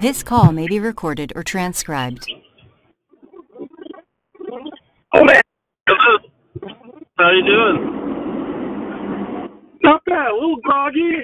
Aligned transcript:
This 0.00 0.22
call 0.22 0.52
may 0.52 0.66
be 0.66 0.80
recorded 0.80 1.30
or 1.36 1.42
transcribed. 1.42 2.26
Oh 5.12 5.24
man, 5.24 5.42
Hello. 5.86 6.18
How 7.18 7.30
you 7.30 7.44
doing? 7.44 7.98
not 9.82 10.02
bad. 10.06 10.30
A 10.30 10.34
little 10.34 10.56
groggy. 10.62 11.22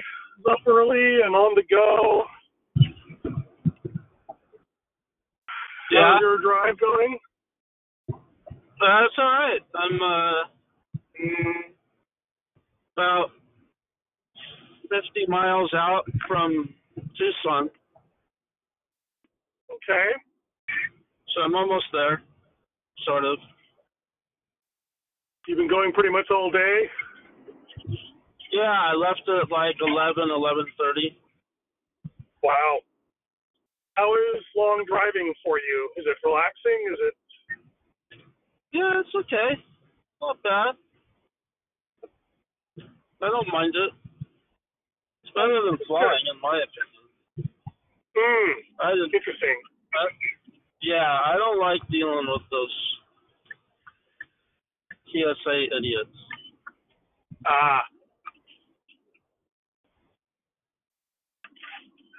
Up 0.49 0.59
early 0.67 1.21
and 1.25 1.35
on 1.35 1.55
the 1.55 1.63
go. 1.69 2.23
Yeah, 5.91 6.13
How's 6.13 6.21
your 6.21 6.37
drive 6.37 6.79
going? 6.79 7.17
that's 8.09 9.17
all 9.17 9.25
right. 9.25 9.59
I'm 9.75 10.01
uh 10.01 10.43
mm, 11.19 11.73
about 12.95 13.31
50 14.89 15.25
miles 15.27 15.73
out 15.73 16.03
from 16.27 16.73
Tucson, 17.17 17.69
Okay. 19.87 20.11
so 21.33 21.41
I'm 21.43 21.55
almost 21.55 21.85
there, 21.93 22.21
sort 23.05 23.23
of. 23.23 23.37
You've 25.47 25.57
been 25.57 25.69
going 25.69 25.93
pretty 25.93 26.09
much 26.09 26.27
all 26.29 26.51
day. 26.51 26.89
Yeah, 28.51 28.67
I 28.67 28.91
left 28.99 29.23
at 29.29 29.47
like 29.49 29.75
11, 29.79 30.27
11:30. 30.27 31.15
Wow. 32.43 32.79
How 33.95 34.13
is 34.13 34.43
long 34.55 34.83
driving 34.87 35.33
for 35.43 35.57
you? 35.57 35.89
Is 35.95 36.05
it 36.05 36.17
relaxing? 36.23 36.79
Is 36.91 36.99
it? 37.07 37.15
Yeah, 38.73 38.99
it's 38.99 39.15
okay. 39.15 39.55
Not 40.21 40.43
bad. 40.43 40.75
I 43.21 43.29
don't 43.29 43.47
mind 43.51 43.73
it. 43.73 43.91
It's 45.23 45.33
better 45.33 45.61
than 45.65 45.79
flying, 45.87 46.27
in 46.33 46.41
my 46.41 46.59
opinion. 46.59 46.97
Hmm. 48.15 48.51
Interesting. 49.13 49.57
I, 49.95 50.03
yeah, 50.81 51.07
I 51.25 51.37
don't 51.37 51.59
like 51.59 51.81
dealing 51.89 52.27
with 52.27 52.43
those 52.51 52.75
TSA 55.11 55.57
idiots. 55.77 56.17
Ah. 57.45 57.81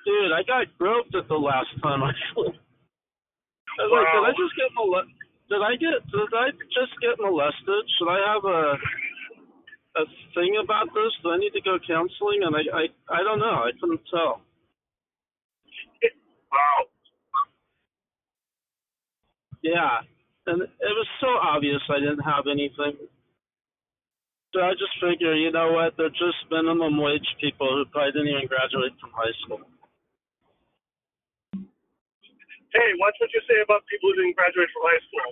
Dude, 0.05 0.33
I 0.33 0.43
got 0.43 0.67
groped 0.79 1.15
at 1.15 1.29
the 1.29 1.37
last 1.37 1.69
time 1.83 2.03
I 2.09 2.13
flew. 2.35 2.49
I 2.49 3.83
was 3.87 3.93
like, 3.93 4.09
did 4.11 4.25
I 4.27 4.33
just 4.35 4.57
get 4.57 4.71
molested? 4.75 5.15
Did 5.49 5.63
I 5.63 5.75
get? 5.77 5.99
Did 6.11 6.33
I 6.35 6.51
just 6.73 6.95
get 7.01 7.17
molested? 7.21 7.85
Should 7.97 8.11
I 8.11 8.21
have 8.35 8.45
a 8.45 8.63
a 10.01 10.05
thing 10.35 10.59
about 10.63 10.89
this? 10.95 11.13
Do 11.23 11.31
I 11.31 11.39
need 11.39 11.53
to 11.55 11.63
go 11.63 11.79
counseling? 11.87 12.43
And 12.45 12.57
I 12.57 12.65
I 12.75 12.85
I 13.09 13.21
don't 13.23 13.39
know. 13.39 13.65
I 13.65 13.71
couldn't 13.81 14.01
tell. 14.11 14.43
Wow. 16.53 16.98
Yeah, 19.63 20.01
and 20.47 20.63
it 20.63 20.95
was 20.95 21.09
so 21.21 21.29
obvious 21.29 21.83
I 21.91 22.01
didn't 22.01 22.25
have 22.25 22.47
anything. 22.51 22.97
So 24.55 24.65
I 24.65 24.73
just 24.73 24.97
figure, 25.03 25.35
you 25.37 25.53
know 25.53 25.73
what? 25.73 25.93
They're 25.99 26.15
just 26.15 26.41
minimum 26.51 26.97
wage 26.97 27.27
people 27.41 27.69
who 27.69 27.85
probably 27.93 28.13
didn't 28.13 28.33
even 28.33 28.49
graduate 28.49 28.97
from 29.01 29.13
high 29.13 29.35
school. 29.45 29.61
Hey, 32.73 32.91
watch 33.01 33.17
what 33.21 33.33
you 33.33 33.43
say 33.49 33.61
about 33.65 33.85
people 33.93 34.09
who 34.13 34.17
didn't 34.23 34.37
graduate 34.37 34.71
from 34.73 34.85
high 34.89 35.03
school. 35.05 35.31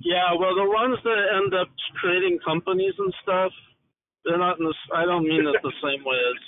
Yeah, 0.00 0.32
well, 0.38 0.54
the 0.54 0.68
ones 0.68 0.98
that 1.04 1.20
end 1.36 1.52
up 1.54 1.68
creating 2.00 2.38
companies 2.44 2.94
and 2.98 3.12
stuff, 3.22 3.52
they're 4.24 4.38
not 4.38 4.60
in 4.60 4.66
this. 4.66 4.78
I 4.94 5.04
don't 5.04 5.24
mean 5.26 5.46
it 5.46 5.56
the 5.62 5.72
same 5.84 6.04
way 6.04 6.16
as 6.16 6.38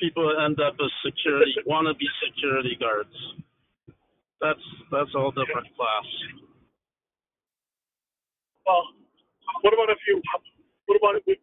people 0.00 0.28
that 0.28 0.44
end 0.44 0.60
up 0.60 0.74
as 0.78 0.92
security, 1.04 1.54
wannabe 1.66 2.04
security 2.22 2.76
guards. 2.78 3.14
That's 4.40 4.62
that's 4.94 5.10
a 5.14 5.18
whole 5.18 5.34
different 5.34 5.66
class. 5.74 6.06
Well, 8.66 8.84
what 9.62 9.74
about 9.74 9.90
if 9.90 9.98
you? 10.06 10.22
What 10.86 10.96
about 10.96 11.16
if 11.18 11.24
we 11.26 11.40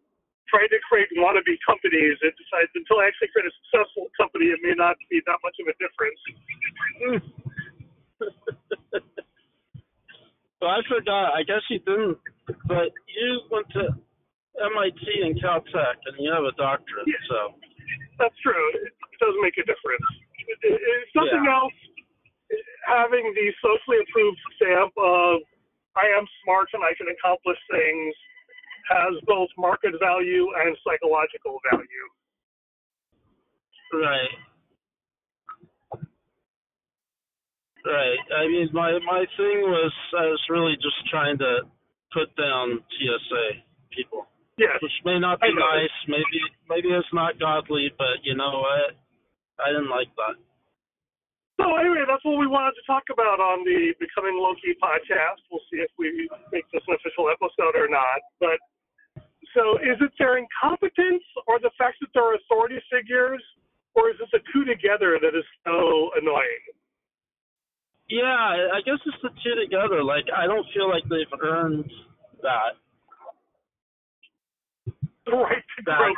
try 0.47 0.63
to 0.69 0.77
create 0.87 1.09
wannabe 1.19 1.59
companies 1.67 2.15
and 2.23 2.31
decide 2.39 2.71
until 2.71 3.03
I 3.03 3.11
actually 3.11 3.35
create 3.35 3.51
a 3.51 3.55
successful 3.67 4.07
company, 4.15 4.47
it 4.53 4.59
may 4.63 4.77
not 4.77 4.95
be 5.11 5.19
that 5.27 5.39
much 5.43 5.57
of 5.59 5.67
a 5.67 5.75
difference. 5.75 6.21
so 10.61 10.65
I 10.65 10.79
forgot. 10.87 11.35
I 11.35 11.43
guess 11.43 11.65
you 11.67 11.79
didn't, 11.83 12.17
but 12.69 12.95
you 13.11 13.41
went 13.51 13.67
to 13.75 13.91
MIT 14.55 15.03
and 15.19 15.35
Caltech, 15.41 15.99
and 16.07 16.15
you 16.19 16.31
have 16.31 16.47
a 16.47 16.55
doctorate. 16.55 17.11
Yeah. 17.11 17.19
So 17.27 17.59
That's 18.17 18.37
true. 18.39 18.55
It 18.87 18.95
does 19.19 19.35
make 19.43 19.59
a 19.59 19.65
difference. 19.67 20.07
If 20.47 20.59
if 20.63 21.09
something 21.11 21.43
Yeah. 21.43 21.59
else, 21.59 21.75
having 23.25 23.33
the 23.33 23.53
socially 23.61 23.97
approved 24.07 24.39
stamp 24.55 24.93
of 24.97 25.41
uh, 25.41 25.99
I 25.99 26.05
am 26.17 26.27
smart 26.43 26.67
and 26.73 26.83
I 26.83 26.93
can 26.97 27.07
accomplish 27.07 27.57
things 27.71 28.15
has 28.89 29.15
both 29.25 29.49
market 29.57 29.93
value 29.99 30.45
and 30.61 30.77
psychological 30.85 31.57
value. 31.71 32.07
right, 33.93 34.35
right. 37.85 38.23
I 38.37 38.47
mean, 38.47 38.69
my 38.73 38.99
my 39.07 39.25
thing 39.37 39.57
was 39.65 39.93
I 40.19 40.25
was 40.25 40.41
really 40.49 40.75
just 40.75 40.99
trying 41.09 41.37
to 41.39 41.61
put 42.13 42.35
down 42.35 42.83
TSA 42.91 43.63
people. 43.91 44.27
Yes. 44.57 44.79
which 44.81 44.91
may 45.03 45.19
not 45.19 45.41
be 45.41 45.51
nice. 45.51 45.91
Maybe 46.07 46.39
maybe 46.69 46.87
it's 46.89 47.07
not 47.11 47.39
godly, 47.39 47.91
but 47.97 48.23
you 48.23 48.35
know 48.35 48.63
what? 48.63 48.95
I 49.59 49.71
didn't 49.71 49.89
like 49.89 50.07
that. 50.15 50.35
So 51.55 51.75
anyway, 51.79 52.03
that's 52.03 52.23
what 52.27 52.35
we 52.37 52.47
wanted 52.47 52.75
to 52.75 52.83
talk 52.83 53.07
about 53.11 53.39
on 53.39 53.63
the 53.63 53.95
Becoming 53.99 54.35
Loki 54.35 54.75
podcast. 54.75 55.39
We'll 55.47 55.63
see 55.71 55.79
if 55.79 55.91
we 55.97 56.27
make 56.51 56.67
this 56.73 56.83
an 56.87 56.95
official 56.99 57.31
episode 57.31 57.79
or 57.79 57.87
not. 57.87 58.19
But 58.43 58.59
so 59.55 59.79
is 59.79 59.95
it 60.03 60.11
their 60.19 60.35
incompetence 60.37 61.23
or 61.47 61.59
the 61.63 61.71
fact 61.79 62.03
that 62.03 62.11
they're 62.13 62.35
authority 62.35 62.83
figures, 62.91 63.41
or 63.95 64.11
is 64.11 64.19
it 64.19 64.27
the 64.35 64.43
two 64.51 64.67
together 64.67 65.15
that 65.21 65.31
is 65.31 65.47
so 65.63 66.11
annoying? 66.19 66.63
Yeah, 68.11 68.75
I 68.75 68.83
guess 68.85 68.99
it's 69.07 69.17
the 69.23 69.31
two 69.39 69.55
together. 69.55 70.03
Like 70.03 70.27
I 70.35 70.45
don't 70.45 70.67
feel 70.75 70.91
like 70.91 71.07
they've 71.07 71.39
earned 71.41 71.87
that 72.43 72.75
The 75.25 75.31
right 75.31 75.63
to 75.63 75.79
that 75.87 76.13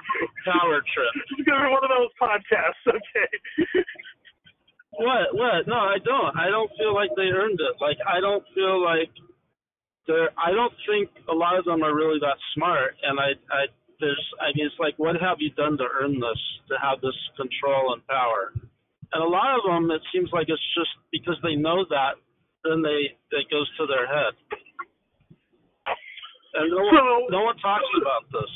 power 0.49 0.81
trip. 0.81 1.13
This 1.15 1.39
is 1.39 1.45
gonna 1.45 1.63
be 1.63 1.71
one 1.71 1.85
of 1.85 1.93
those 1.93 2.11
podcasts, 2.17 2.83
okay? 2.89 3.29
What? 4.91 5.35
What? 5.35 5.67
No, 5.67 5.75
I 5.75 5.97
don't. 6.03 6.35
I 6.37 6.49
don't 6.49 6.71
feel 6.77 6.93
like 6.93 7.11
they 7.15 7.29
earned 7.33 7.59
it. 7.59 7.75
Like 7.81 7.97
I 8.07 8.19
don't 8.19 8.43
feel 8.55 8.81
like 8.83 9.11
they're. 10.07 10.31
I 10.39 10.51
don't 10.51 10.73
think 10.87 11.09
a 11.29 11.35
lot 11.35 11.59
of 11.59 11.65
them 11.65 11.83
are 11.83 11.93
really 11.93 12.19
that 12.19 12.37
smart. 12.55 12.95
And 13.03 13.19
I, 13.19 13.35
I, 13.51 13.61
there's. 13.99 14.25
I 14.39 14.55
mean, 14.55 14.65
it's 14.65 14.79
like, 14.79 14.95
what 14.97 15.15
have 15.19 15.37
you 15.39 15.51
done 15.51 15.77
to 15.77 15.85
earn 16.01 16.19
this? 16.19 16.41
To 16.69 16.75
have 16.81 17.01
this 17.01 17.15
control 17.35 17.93
and 17.93 18.05
power? 18.07 18.53
And 19.13 19.23
a 19.23 19.27
lot 19.27 19.55
of 19.55 19.63
them, 19.67 19.91
it 19.91 20.01
seems 20.11 20.29
like 20.33 20.47
it's 20.49 20.67
just 20.75 20.91
because 21.11 21.37
they 21.43 21.55
know 21.55 21.85
that, 21.89 22.19
then 22.63 22.81
they 22.81 23.15
it 23.31 23.47
goes 23.51 23.69
to 23.77 23.87
their 23.87 24.07
head. 24.07 24.33
And 26.55 26.71
no 26.71 26.83
one, 26.83 26.95
So- 26.95 27.27
no 27.29 27.41
one 27.43 27.57
talks 27.59 27.91
about 28.01 28.25
this. 28.31 28.51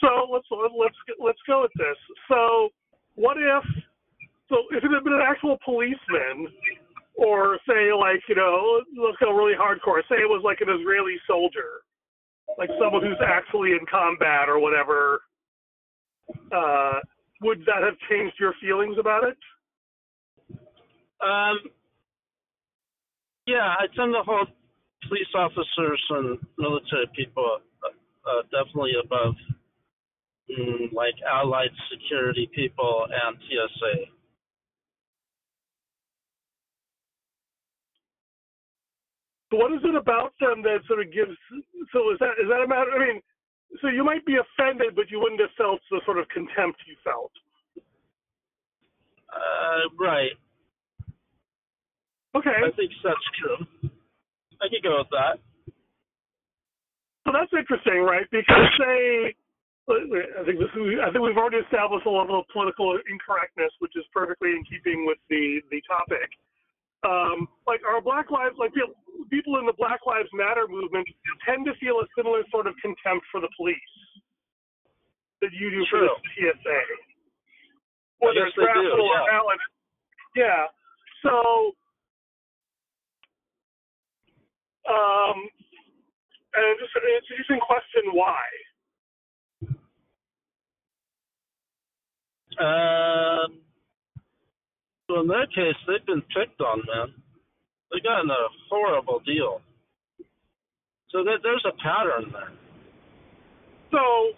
So 0.00 0.08
let's 0.32 0.46
let's 0.50 0.98
let's 1.22 1.38
go 1.46 1.62
with 1.62 1.70
this. 1.78 1.96
So 2.28 2.70
what 3.14 3.36
if 3.38 3.64
so 4.52 4.68
if 4.70 4.84
it 4.84 4.92
had 4.92 5.02
been 5.02 5.14
an 5.14 5.24
actual 5.24 5.56
policeman 5.64 6.52
or 7.14 7.58
say 7.66 7.88
like, 7.96 8.20
you 8.28 8.34
know, 8.34 8.82
let's 9.00 9.16
go 9.18 9.32
really 9.32 9.56
hardcore, 9.56 10.04
say 10.08 10.16
it 10.20 10.28
was 10.28 10.42
like 10.44 10.60
an 10.60 10.68
Israeli 10.68 11.16
soldier. 11.26 11.80
Like 12.58 12.68
someone 12.78 13.02
who's 13.02 13.20
actually 13.24 13.72
in 13.72 13.80
combat 13.90 14.48
or 14.48 14.58
whatever, 14.58 15.22
uh, 16.52 17.00
would 17.40 17.60
that 17.64 17.82
have 17.82 17.96
changed 18.10 18.36
your 18.38 18.52
feelings 18.60 18.96
about 19.00 19.24
it? 19.24 19.38
Um, 21.24 21.58
yeah, 23.46 23.74
I 23.78 23.86
tend 23.96 24.12
to 24.12 24.22
hold 24.22 24.48
police 25.08 25.32
officers 25.34 26.02
and 26.10 26.38
military 26.58 27.08
people 27.16 27.58
uh, 27.82 28.30
uh, 28.30 28.42
definitely 28.52 28.92
above 29.02 29.34
mm, 30.50 30.92
like 30.92 31.14
allied 31.26 31.70
security 31.90 32.50
people 32.54 33.06
and 33.08 33.36
TSA. 33.48 34.12
So 39.41 39.41
what 39.56 39.72
is 39.72 39.80
it 39.84 39.94
about 39.94 40.32
them 40.40 40.62
that 40.62 40.80
sort 40.86 41.00
of 41.00 41.12
gives? 41.12 41.34
So 41.92 42.12
is 42.12 42.18
that 42.20 42.38
is 42.40 42.48
that 42.48 42.64
a 42.64 42.68
matter? 42.68 42.90
I 42.94 42.98
mean, 42.98 43.20
so 43.80 43.88
you 43.88 44.04
might 44.04 44.24
be 44.24 44.36
offended, 44.36 44.94
but 44.94 45.10
you 45.10 45.20
wouldn't 45.20 45.40
have 45.40 45.54
felt 45.56 45.80
the 45.90 46.00
sort 46.04 46.18
of 46.18 46.28
contempt 46.28 46.78
you 46.86 46.96
felt. 47.02 47.32
Uh, 49.32 49.88
right. 49.98 50.36
Okay. 52.36 52.58
I 52.64 52.70
think 52.76 52.92
that's 53.04 53.28
true. 53.40 53.90
I 54.60 54.68
could 54.68 54.82
go 54.82 54.98
with 54.98 55.10
that. 55.10 55.40
So 57.24 57.32
that's 57.32 57.52
interesting, 57.52 58.02
right? 58.02 58.26
Because 58.30 58.68
say 58.78 59.34
I 59.90 60.44
think 60.46 60.62
this 60.62 60.70
is, 60.70 60.82
I 61.02 61.10
think 61.10 61.26
we've 61.26 61.36
already 61.36 61.58
established 61.58 62.06
a 62.06 62.10
level 62.10 62.38
of 62.38 62.46
political 62.52 62.94
incorrectness, 63.10 63.74
which 63.80 63.92
is 63.96 64.04
perfectly 64.14 64.54
in 64.54 64.62
keeping 64.70 65.04
with 65.06 65.18
the 65.28 65.60
the 65.70 65.82
topic. 65.90 66.30
Um, 67.02 67.48
like 67.66 67.80
our 67.82 68.00
Black 68.00 68.30
Lives, 68.30 68.54
like 68.58 68.72
people, 68.74 68.94
people 69.30 69.58
in 69.58 69.66
the 69.66 69.74
Black 69.74 70.00
Lives 70.06 70.28
Matter 70.32 70.66
movement 70.68 71.06
tend 71.46 71.66
to 71.66 71.74
feel 71.82 71.98
a 71.98 72.06
similar 72.16 72.42
sort 72.50 72.66
of 72.66 72.74
contempt 72.80 73.26
for 73.30 73.40
the 73.40 73.50
police 73.56 73.76
that 75.42 75.50
you 75.52 75.70
do 75.70 75.84
for 75.90 75.98
the 75.98 76.14
True. 76.38 76.54
TSA, 76.54 76.80
whether 78.20 78.46
guess 78.46 78.54
it's 78.54 78.56
do, 78.56 78.62
rational 78.62 79.02
or 79.02 79.18
yeah. 79.18 79.34
valid. 79.34 79.60
Yeah. 80.36 80.64
So, 81.26 81.74
um, 84.86 85.42
and 86.54 86.78
just, 86.78 86.94
it's 86.94 87.26
an 87.26 87.34
interesting 87.34 87.60
question 87.66 88.14
why. 88.14 88.38
Um, 92.62 93.58
so 95.12 95.20
in 95.20 95.28
that 95.28 95.48
case, 95.54 95.76
they've 95.86 96.06
been 96.06 96.22
picked 96.32 96.60
on, 96.62 96.80
man. 96.88 97.12
They 97.92 98.00
got 98.00 98.24
in 98.24 98.30
a 98.30 98.44
horrible 98.70 99.20
deal. 99.26 99.60
So 101.10 101.22
there, 101.22 101.36
there's 101.42 101.64
a 101.68 101.76
pattern 101.84 102.32
there. 102.32 102.52
So, 103.92 104.32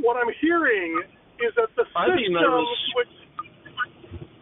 what 0.00 0.16
I'm 0.16 0.32
hearing 0.40 1.02
is 1.44 1.52
that 1.56 1.68
the 1.76 1.84
I'd 1.94 2.16
system, 2.16 2.40
which 2.96 3.12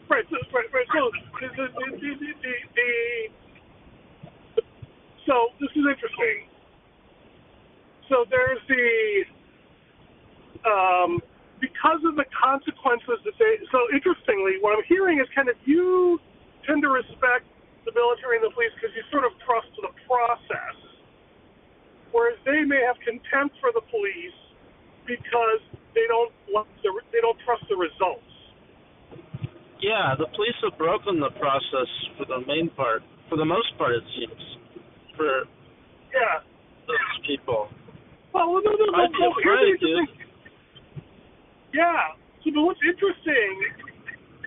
right, 0.09 0.23
right, 0.31 0.71
right. 0.71 0.87
So, 0.95 1.11
the, 1.41 1.49
the, 1.59 1.67
the, 1.99 2.55
the, 2.79 2.87
so 5.27 5.49
this 5.59 5.71
is 5.75 5.83
interesting. 5.83 6.47
So 8.09 8.25
there's 8.31 8.63
the 8.69 9.25
um, 10.71 11.19
because 11.61 12.01
of 12.07 12.17
the 12.17 12.25
consequences 12.35 13.19
that 13.25 13.35
they. 13.39 13.59
So 13.71 13.79
interestingly, 13.93 14.59
what 14.61 14.77
I'm 14.79 14.85
hearing 14.89 15.21
is 15.21 15.27
kind 15.35 15.49
of 15.49 15.57
you 15.65 16.19
tend 16.67 16.83
to 16.83 16.91
respect 16.91 17.45
the 17.85 17.93
military 17.93 18.41
and 18.41 18.45
the 18.49 18.53
police 18.55 18.73
because 18.81 18.95
you 18.97 19.05
sort 19.13 19.25
of 19.29 19.33
trust 19.45 19.69
the 19.83 19.93
process 20.09 20.77
whereas 22.15 22.39
they 22.47 22.63
may 22.63 22.79
have 22.87 22.95
contempt 23.03 23.59
for 23.59 23.75
the 23.75 23.83
police 23.91 24.39
because 25.03 25.59
they 25.99 26.07
don't 26.07 26.31
want 26.55 26.71
the, 26.87 26.89
they 27.11 27.19
don't 27.19 27.37
trust 27.43 27.67
the 27.67 27.75
results. 27.75 28.23
Yeah, 29.83 30.15
the 30.17 30.31
police 30.31 30.55
have 30.63 30.79
broken 30.79 31.19
the 31.19 31.35
process 31.37 31.91
for 32.17 32.25
the 32.25 32.41
main 32.47 32.71
part. 32.79 33.03
For 33.29 33.37
the 33.37 33.45
most 33.45 33.75
part, 33.77 33.93
it 33.99 34.07
seems. 34.15 34.41
For 35.19 35.45
Yeah. 36.15 36.47
those 36.87 37.19
people. 37.27 37.69
Well, 38.33 38.63
no, 38.63 38.71
no, 38.71 38.71
no. 38.79 38.95
I'd 38.95 39.11
be 39.11 39.19
here's 39.19 39.35
afraid, 39.43 39.69
interesting- 39.75 40.24
Yeah. 41.75 42.15
So, 42.47 42.55
but 42.55 42.63
what's 42.63 42.81
interesting 42.87 43.55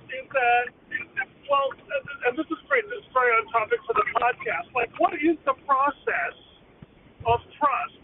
is 0.08 0.26
that, 0.32 0.66
well, 1.52 1.68
and- 1.76 2.38
this 2.38 2.46
is 2.48 2.60
great. 2.68 2.88
This 2.88 3.00
is 3.04 3.12
very 3.14 3.32
on 3.36 3.52
topic 3.52 3.80
for 3.86 3.94
the 3.94 4.06
podcast. 4.16 4.72
Like, 4.74 4.92
what 5.00 5.14
is 5.16 5.36
the 5.46 5.54
process 5.68 6.36
of 7.26 7.40
trust 7.60 8.00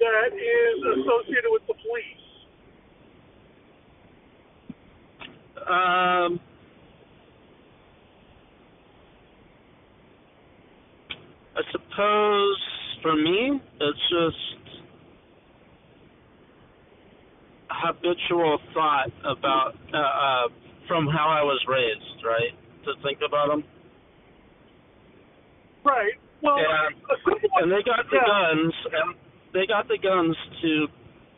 that 0.00 0.32
is 0.34 0.78
associated 0.98 1.50
with 1.50 1.62
the 1.68 1.74
police? 1.74 2.26
Um, 5.68 6.40
I 11.54 11.62
suppose 11.70 12.58
for 13.02 13.14
me, 13.14 13.60
it's 13.80 14.08
just 14.10 14.59
habitual 17.70 18.58
thought 18.74 19.10
about 19.24 19.74
uh, 19.94 19.98
uh, 19.98 20.48
from 20.88 21.06
how 21.06 21.28
I 21.28 21.42
was 21.42 21.62
raised, 21.68 22.24
right? 22.24 22.52
To 22.84 22.92
think 23.02 23.18
about 23.26 23.48
them, 23.48 23.64
Right. 25.84 26.12
Well, 26.42 26.56
and 26.56 26.94
and 27.60 27.72
they 27.72 27.82
got 27.84 28.08
the 28.08 28.16
yeah. 28.16 28.28
guns, 28.28 28.74
and 28.92 29.14
they 29.52 29.66
got 29.66 29.88
the 29.88 29.98
guns 29.98 30.36
to 30.62 30.86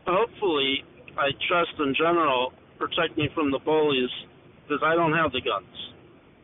hopefully, 0.06 0.84
I 1.18 1.30
trust 1.48 1.74
in 1.78 1.94
general, 1.94 2.52
protect 2.78 3.18
me 3.18 3.28
from 3.34 3.50
the 3.50 3.58
bullies 3.58 4.10
because 4.62 4.82
I 4.84 4.94
don't 4.94 5.12
have 5.12 5.32
the 5.32 5.40
guns, 5.42 5.74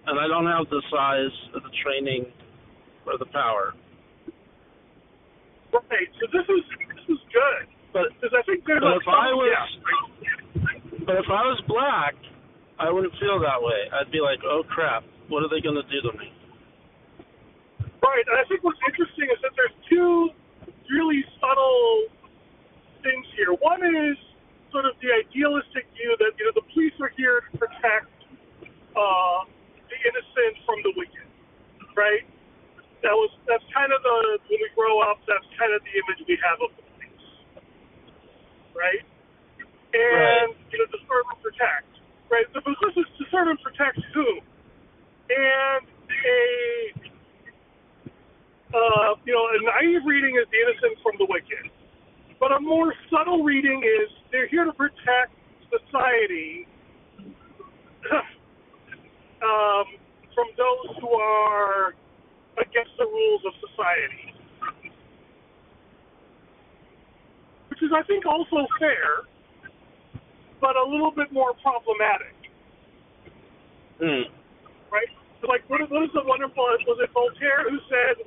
and 0.06 0.18
I 0.18 0.26
don't 0.26 0.46
have 0.46 0.68
the 0.70 0.82
size, 0.90 1.34
or 1.54 1.60
the 1.60 1.74
training, 1.82 2.26
or 3.06 3.18
the 3.18 3.26
power. 3.26 3.74
Right. 5.72 6.10
So 6.18 6.26
this 6.32 6.46
is 6.48 6.62
this 6.96 7.16
is 7.16 7.20
good 7.30 7.77
But 7.92 8.12
I 8.12 8.42
think 8.44 8.64
there's 8.66 8.84
but 8.84 9.00
if 9.00 9.08
I 9.08 9.32
was, 9.32 9.48
yeah. 9.48 10.62
but 11.06 11.16
if 11.16 11.28
I 11.28 11.42
was 11.48 11.60
black, 11.66 12.14
I 12.78 12.92
wouldn't 12.92 13.14
feel 13.18 13.40
that 13.40 13.58
way. 13.58 13.88
I'd 13.90 14.12
be 14.12 14.20
like, 14.20 14.38
oh 14.44 14.62
crap, 14.68 15.04
what 15.28 15.42
are 15.42 15.48
they 15.48 15.60
gonna 15.60 15.86
do 15.88 16.00
to 16.04 16.12
me? 16.18 16.28
Right, 17.98 18.24
and 18.28 18.36
I 18.38 18.44
think 18.48 18.62
what's 18.62 18.80
interesting 18.86 19.28
is 19.32 19.40
that 19.42 19.52
there's 19.56 19.74
two 19.88 20.30
really 20.88 21.24
subtle 21.40 22.08
things 23.02 23.26
here. 23.36 23.52
One 23.58 23.82
is 23.84 24.16
sort 24.72 24.84
of 24.84 24.96
the 25.00 25.08
idealistic 25.12 25.88
view 25.96 26.12
that 26.20 26.32
you 26.36 26.44
know 26.44 26.54
the 26.56 26.66
police 26.72 26.94
are 27.00 27.12
here 27.16 27.44
to 27.52 27.56
protect 27.56 28.12
uh, 28.96 29.38
the 29.88 29.96
innocent 30.08 30.54
from 30.64 30.78
the 30.84 30.92
wicked, 30.96 31.28
right? 31.96 32.24
That 33.02 33.14
was 33.14 33.30
that's 33.46 33.64
kind 33.72 33.92
of 33.92 34.00
the 34.02 34.16
when 34.48 34.60
we 34.60 34.70
grow 34.76 35.00
up, 35.04 35.20
that's 35.26 35.46
kind 35.56 35.72
of 35.72 35.80
the 35.84 35.92
image 35.98 36.20
we 36.26 36.36
have 36.44 36.58
of 36.62 36.70
the 36.76 36.82
police, 36.82 36.87
right? 38.78 39.02
And 39.90 40.54
you 40.70 40.78
know, 40.78 40.86
to 40.86 40.98
serve 41.10 41.26
and 41.34 41.42
protect, 41.42 41.90
right? 42.30 42.46
But 42.54 42.62
this 42.62 42.94
is 42.94 43.08
to 43.18 43.24
serve 43.34 43.50
and 43.50 43.58
protect 43.60 43.98
who? 44.14 44.38
And 45.28 45.82
a 45.82 47.08
uh, 48.68 49.16
you 49.24 49.32
know, 49.32 49.44
a 49.48 49.58
naive 49.64 50.04
reading 50.06 50.36
is 50.36 50.46
the 50.52 50.58
innocent 50.60 51.02
from 51.02 51.16
the 51.18 51.26
wicked. 51.28 51.72
But 52.38 52.52
a 52.52 52.60
more 52.60 52.94
subtle 53.10 53.42
reading 53.42 53.82
is 53.82 54.10
they're 54.30 54.46
here 54.46 54.64
to 54.64 54.72
protect 54.72 55.34
society 55.72 56.68
um, 59.42 59.86
from 60.34 60.46
those 60.56 60.96
who 61.00 61.10
are 61.10 61.94
against 62.60 62.92
the 62.98 63.06
rules 63.06 63.42
of 63.46 63.52
society. 63.70 64.37
Which 67.78 67.90
is, 67.90 67.94
I 67.94 68.02
think, 68.10 68.26
also 68.26 68.66
fair, 68.80 69.22
but 70.60 70.74
a 70.74 70.82
little 70.82 71.12
bit 71.14 71.30
more 71.30 71.54
problematic 71.62 72.34
Hmm. 73.98 74.30
right? 74.94 75.10
So 75.42 75.46
like, 75.50 75.62
what, 75.66 75.82
what 75.90 76.02
is 76.02 76.10
the 76.14 76.22
wonderful? 76.22 76.62
Was 76.86 76.98
it 77.02 77.10
Voltaire 77.10 77.66
who 77.68 77.78
said, 77.90 78.22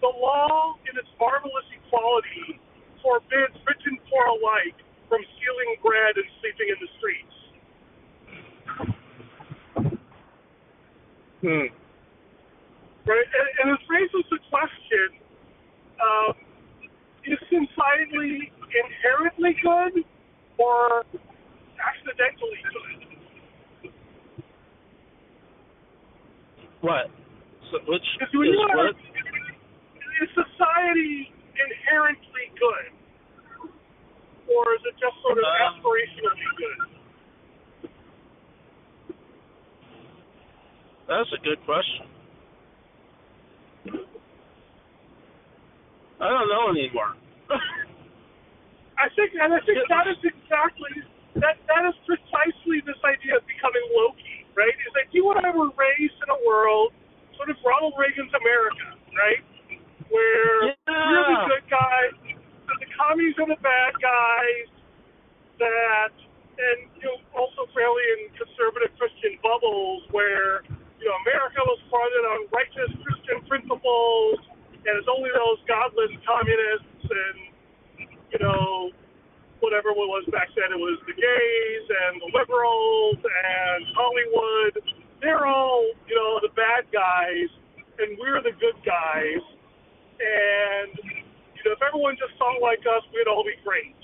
"The 0.00 0.08
law, 0.08 0.76
in 0.88 0.96
its 0.96 1.08
marvelous 1.20 1.68
equality, 1.76 2.56
forbids 3.04 3.52
rich 3.68 3.84
and 3.84 4.00
poor 4.08 4.24
alike 4.32 4.76
from 5.08 5.20
stealing 5.36 5.76
bread 5.84 6.16
and 6.16 6.24
sleeping 6.40 6.68
in 6.72 6.78
the 6.80 6.88
streets." 6.96 7.36
Hmm. 11.44 11.68
Right, 13.04 13.28
and, 13.28 13.48
and 13.60 13.76
it 13.76 13.84
raises 13.84 14.24
the 14.32 14.40
question: 14.48 15.20
um, 16.00 16.32
Is 17.28 17.40
society 17.44 18.52
inherently 18.74 19.56
good 19.62 20.04
or 20.58 21.04
accidentally 21.80 22.60
good? 22.70 23.90
What? 26.80 27.10
So 27.70 27.78
which 27.86 28.02
is 28.02 28.28
what? 28.32 28.96
is 30.22 30.28
society 30.34 31.32
inherently 31.56 32.46
good, 32.58 32.92
or 34.48 34.74
is 34.74 34.82
it 34.84 34.94
just 35.00 35.16
sort 35.22 35.38
of 35.38 35.44
Um, 35.44 35.80
aspirationally 35.80 36.48
good? 36.56 37.00
That's 41.08 41.32
a 41.32 41.38
good 41.42 41.64
question. 41.64 42.06
I 46.20 46.28
don't 46.28 46.48
know 46.48 46.68
anymore. 46.70 47.16
I 49.00 49.08
think, 49.16 49.32
and 49.32 49.56
I 49.56 49.60
think 49.64 49.80
that 49.88 50.04
is 50.12 50.20
exactly 50.20 50.92
that. 51.40 51.56
That 51.72 51.88
is 51.88 51.96
precisely 52.04 52.84
this 52.84 53.00
idea 53.00 53.40
of 53.40 53.44
becoming 53.48 53.80
Loki, 53.96 54.44
right? 54.52 54.76
Is 54.76 54.92
that 54.92 55.08
you 55.16 55.24
and 55.32 55.40
I 55.40 55.50
were 55.56 55.72
raised 55.72 56.20
in 56.20 56.28
a 56.28 56.40
world, 56.44 56.92
sort 57.40 57.48
of 57.48 57.56
Ronald 57.64 57.96
Reagan's 57.96 58.34
America, 58.36 59.00
right? 59.16 59.40
Where 60.12 60.76
we're 60.84 61.24
the 61.32 61.38
good 61.48 61.66
guys, 61.72 62.12
the 62.68 62.90
commies 62.92 63.32
are 63.40 63.48
the 63.48 63.60
bad 63.64 63.96
guys, 64.04 64.68
that, 65.64 66.12
and 66.60 66.78
you 67.00 67.08
know, 67.08 67.16
also 67.32 67.64
fairly 67.72 68.04
in 68.20 68.36
conservative 68.36 68.92
Christian 69.00 69.40
bubbles 69.40 70.04
where 70.12 70.60
you 71.00 71.08
know 71.08 71.16
America 71.24 71.64
was 71.64 71.80
founded 71.88 72.24
on 72.36 72.38
righteous 72.52 72.92
Christian 73.00 73.40
principles, 73.48 74.44
and 74.84 74.92
it's 74.92 75.08
only 75.08 75.32
those 75.32 75.62
godless 75.64 76.12
communists 76.28 77.08
and 77.08 77.49
you 78.32 78.38
know, 78.38 78.90
whatever 79.60 79.90
it 79.90 79.98
was 79.98 80.24
back 80.32 80.48
then, 80.56 80.72
it 80.72 80.80
was 80.80 80.98
the 81.06 81.14
gays 81.14 81.84
and 81.88 82.20
the 82.20 82.30
liberals 82.32 83.20
and 83.20 83.80
Hollywood. 83.94 84.74
They're 85.20 85.46
all, 85.46 85.84
you 86.08 86.16
know, 86.16 86.40
the 86.40 86.52
bad 86.56 86.88
guys, 86.92 87.50
and 88.00 88.16
we're 88.16 88.40
the 88.42 88.56
good 88.56 88.78
guys. 88.84 89.44
And, 90.20 90.92
you 91.56 91.62
know, 91.64 91.72
if 91.76 91.82
everyone 91.84 92.16
just 92.16 92.36
thought 92.40 92.60
like 92.60 92.80
us, 92.88 93.04
we'd 93.12 93.28
all 93.28 93.44
be 93.44 93.56
great. 93.64 93.96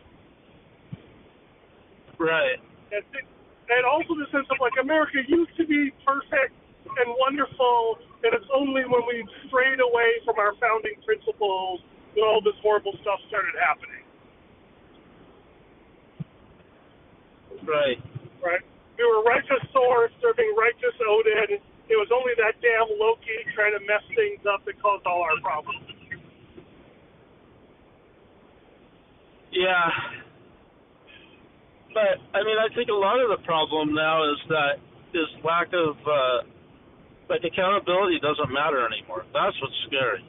Right. 2.18 2.60
And, 2.92 3.04
and 3.68 3.82
also 3.84 4.16
the 4.16 4.28
sense 4.32 4.48
of 4.48 4.56
like 4.60 4.76
America 4.80 5.20
used 5.28 5.52
to 5.56 5.64
be 5.66 5.92
perfect 6.04 6.54
and 6.86 7.08
wonderful, 7.18 7.98
and 8.24 8.32
it's 8.32 8.48
only 8.54 8.86
when 8.88 9.04
we 9.04 9.20
strayed 9.48 9.80
away 9.80 10.10
from 10.24 10.38
our 10.38 10.54
founding 10.56 10.96
principles 11.04 11.82
that 12.14 12.24
all 12.24 12.40
this 12.40 12.56
horrible 12.62 12.96
stuff 13.02 13.20
started 13.28 13.52
happening. 13.60 14.05
Right. 17.66 17.98
Right? 18.40 18.62
We 18.96 19.04
were 19.04 19.22
righteous 19.26 19.60
Thor 19.74 20.08
serving 20.22 20.54
righteous 20.56 20.96
Odin. 21.02 21.58
It 21.90 21.98
was 21.98 22.08
only 22.14 22.32
that 22.38 22.56
damn 22.62 22.88
Loki 22.98 23.36
trying 23.54 23.74
to 23.74 23.82
mess 23.84 24.02
things 24.14 24.40
up 24.46 24.64
that 24.64 24.80
caused 24.80 25.06
all 25.06 25.22
our 25.22 25.38
problems. 25.42 25.84
Yeah. 29.52 29.90
But 31.94 32.20
I 32.36 32.44
mean, 32.44 32.58
I 32.58 32.68
think 32.74 32.88
a 32.90 32.98
lot 32.98 33.20
of 33.20 33.30
the 33.32 33.40
problem 33.44 33.94
now 33.94 34.24
is 34.30 34.38
that 34.48 34.76
is 35.14 35.28
lack 35.44 35.72
of 35.72 35.96
uh, 36.04 36.44
like 37.28 37.40
accountability 37.44 38.20
doesn't 38.20 38.52
matter 38.52 38.84
anymore. 38.84 39.24
That's 39.32 39.56
what's 39.62 39.80
scary. 39.86 40.20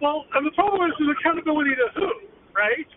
Well, 0.00 0.26
and 0.34 0.46
the 0.46 0.50
problem 0.52 0.90
is, 0.90 0.96
is 0.98 1.06
accountability 1.20 1.78
to 1.78 1.86
who, 1.94 2.10
right? 2.56 2.88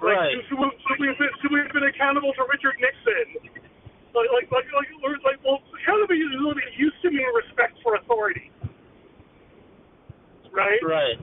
Like, 0.00 0.16
Right. 0.16 0.32
Should, 0.48 0.58
we, 0.58 0.68
should, 0.88 0.98
we 1.00 1.06
have 1.12 1.18
been, 1.20 1.32
should 1.44 1.52
we 1.52 1.60
have 1.60 1.72
been 1.76 1.88
accountable 1.88 2.32
to 2.40 2.42
Richard 2.48 2.76
Nixon? 2.80 3.52
Like, 4.16 4.32
like, 4.34 4.48
like, 4.50 4.66
like, 4.74 4.90
like 5.22 5.38
well, 5.44 5.62
accountability 5.70 6.24
used 6.80 6.98
to 7.04 7.12
mean 7.14 7.28
respect 7.36 7.78
for 7.84 7.94
authority, 7.94 8.50
right? 10.50 10.82
Right. 10.82 11.16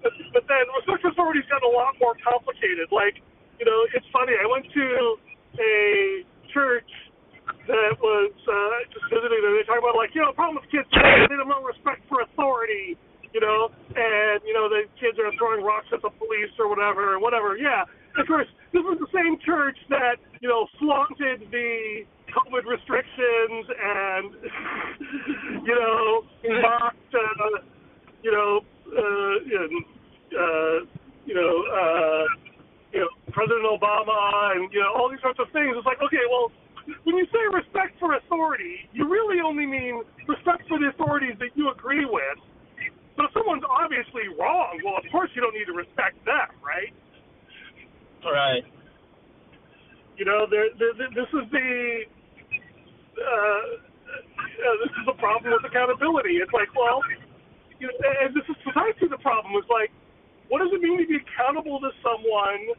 But, 0.00 0.12
but 0.32 0.44
then 0.48 0.64
respect 0.72 1.04
for 1.04 1.12
authority's 1.12 1.44
gotten 1.52 1.68
a 1.68 1.74
lot 1.74 1.98
more 2.00 2.16
complicated. 2.24 2.88
Like, 2.94 3.20
you 3.60 3.66
know, 3.68 3.84
it's 3.92 4.08
funny. 4.08 4.32
I 4.38 4.48
went 4.48 4.64
to 4.72 4.86
a 5.60 6.24
church 6.54 6.88
that 7.68 7.92
was 8.00 8.32
uh, 8.48 8.78
just 8.94 9.04
visiting, 9.12 9.42
and 9.44 9.52
they 9.58 9.66
talk 9.68 9.82
about 9.82 9.98
like, 9.98 10.14
you 10.16 10.24
know, 10.24 10.32
the 10.32 10.38
problem 10.38 10.62
with 10.62 10.70
kids 10.72 10.88
today 10.94 11.26
is 11.26 11.28
they 11.28 11.36
don't 11.36 11.50
know 11.50 11.60
respect 11.66 12.06
for 12.08 12.22
authority. 12.24 12.96
You 13.30 13.38
know, 13.44 13.70
and 13.94 14.42
you 14.42 14.56
know 14.56 14.66
the 14.66 14.88
kids 14.98 15.14
are 15.20 15.30
throwing 15.38 15.62
rocks 15.62 15.86
at 15.92 16.00
the 16.02 16.10
police 16.10 16.50
or 16.58 16.69
whatever, 16.80 17.18
whatever. 17.20 17.56
Yeah, 17.56 17.84
of 18.16 18.26
course, 18.26 18.46
this 18.72 18.80
was 18.82 18.96
the 18.98 19.10
same 19.12 19.36
church 19.44 19.76
that 19.90 20.16
you 20.40 20.48
know 20.48 20.66
flaunted 20.78 21.44
the 21.52 22.08
COVID 22.32 22.64
restrictions 22.64 23.64
and 23.68 24.24
you 25.66 25.74
know 25.76 26.24
mocked, 26.64 27.14
uh, 27.14 27.60
you 28.22 28.32
know, 28.32 28.60
uh, 28.88 29.60
and, 29.60 29.84
uh, 30.32 30.76
you 31.26 31.34
know, 31.34 31.52
uh, 31.68 32.24
you 32.92 33.00
know, 33.00 33.10
President 33.32 33.68
Obama 33.68 34.56
and 34.56 34.72
you 34.72 34.80
know 34.80 34.92
all 34.96 35.10
these 35.10 35.20
sorts 35.20 35.38
of 35.38 35.52
things. 35.52 35.76
It's 35.76 35.86
like, 35.86 36.00
okay, 36.00 36.24
well, 36.32 36.50
when 37.04 37.16
you 37.16 37.26
say 37.28 37.44
respect 37.52 38.00
for 38.00 38.16
authority, 38.16 38.88
you 38.92 39.06
really 39.06 39.40
only 39.44 39.66
mean 39.66 40.02
respect 40.26 40.64
for 40.68 40.78
the 40.80 40.88
authorities 40.88 41.36
that 41.38 41.52
you 41.54 41.70
agree 41.70 42.06
with. 42.08 42.40
But 43.16 43.28
if 43.28 43.32
someone's 43.36 43.68
obviously 43.68 44.32
wrong, 44.40 44.80
well, 44.80 44.96
of 44.96 45.04
course 45.12 45.28
you 45.36 45.44
don't 45.44 45.52
need 45.52 45.68
to 45.68 45.76
respect 45.76 46.16
them, 46.24 46.48
right? 46.64 46.88
Right. 48.24 48.64
You 50.16 50.24
know, 50.24 50.48
there, 50.48 50.72
there, 50.80 50.96
there 50.96 51.12
this 51.12 51.28
is 51.28 51.44
the 51.52 51.68
uh, 53.20 53.24
uh, 53.28 54.76
this 54.84 54.92
is 54.92 55.04
the 55.04 55.16
problem 55.20 55.52
with 55.52 55.64
accountability. 55.68 56.40
It's 56.40 56.52
like, 56.52 56.72
well, 56.72 57.00
you 57.76 57.88
know, 57.88 57.96
and 58.24 58.32
this 58.32 58.44
is 58.48 58.56
precisely 58.64 59.08
the 59.08 59.20
problem. 59.20 59.52
It's 59.56 59.68
like, 59.68 59.92
what 60.48 60.64
does 60.64 60.72
it 60.72 60.80
mean 60.80 60.96
to 61.00 61.08
be 61.08 61.20
accountable 61.20 61.80
to 61.80 61.92
someone 62.00 62.72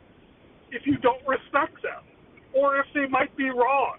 if 0.74 0.86
you 0.90 0.98
don't 1.06 1.22
respect 1.30 1.78
them, 1.86 2.02
or 2.58 2.78
if 2.82 2.86
they 2.94 3.06
might 3.10 3.30
be 3.38 3.50
wrong? 3.50 3.98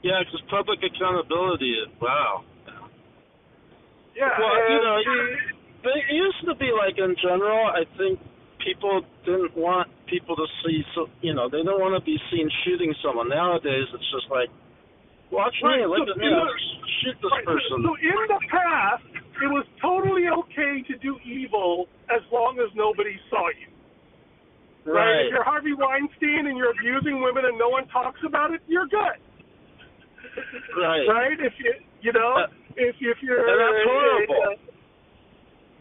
Yeah, 0.00 0.24
because 0.24 0.40
public 0.48 0.80
accountability 0.80 1.72
is 1.84 1.88
wow. 2.00 2.44
Yeah. 4.12 4.28
Well, 4.38 4.56
you 4.68 4.76
and 4.76 4.84
know, 4.84 4.98
the- 5.00 5.36
But 5.82 5.92
it 5.96 6.14
used 6.14 6.44
to 6.44 6.54
be 6.54 6.70
like 6.70 6.98
in 6.98 7.16
general, 7.22 7.66
I 7.66 7.84
think 7.96 8.20
people 8.62 9.02
didn't 9.24 9.56
want 9.56 9.88
people 10.12 10.36
to 10.36 10.44
see, 10.62 10.84
so 10.94 11.08
you 11.24 11.32
know, 11.32 11.48
they 11.48 11.64
don't 11.64 11.80
want 11.80 11.96
to 11.96 12.04
be 12.04 12.20
seen 12.28 12.44
shooting 12.64 12.92
someone. 13.00 13.32
Nowadays, 13.32 13.88
it's 13.96 14.10
just 14.12 14.28
like, 14.28 14.52
watch 15.32 15.56
me, 15.64 15.80
Right, 15.80 15.88
look 15.88 16.04
so 16.04 16.14
me, 16.20 16.28
the- 16.28 16.36
gonna 16.36 16.52
shoot 17.00 17.16
this 17.24 17.32
Right, 17.32 17.48
person. 17.48 17.80
So 17.80 17.96
in 17.96 18.20
the 18.28 18.40
past, 18.52 19.08
it 19.40 19.48
was 19.48 19.64
totally 19.80 20.28
okay 20.28 20.84
to 20.92 20.94
do 21.00 21.16
evil 21.24 21.88
as 22.12 22.20
long 22.30 22.60
as 22.60 22.68
nobody 22.76 23.16
saw 23.32 23.48
you. 23.56 23.72
Right? 24.84 24.92
Right. 25.00 25.26
If 25.26 25.32
you're 25.32 25.44
Harvey 25.46 25.72
Weinstein 25.74 26.46
and 26.50 26.58
you're 26.58 26.74
abusing 26.76 27.22
women 27.22 27.46
and 27.46 27.56
no 27.56 27.70
one 27.70 27.86
talks 27.88 28.18
about 28.26 28.52
it, 28.52 28.60
you're 28.68 28.86
good. 28.90 29.16
Right. 30.76 31.06
Right? 31.08 31.38
If 31.40 31.54
you 31.58 31.72
you 32.02 32.12
know 32.12 32.34
Uh, 32.34 32.46
if 32.76 32.96
if 33.00 33.18
you're 33.22 33.40
and 33.46 33.60
that's 33.60 33.84
horrible. 33.88 34.42
uh, 34.42 34.56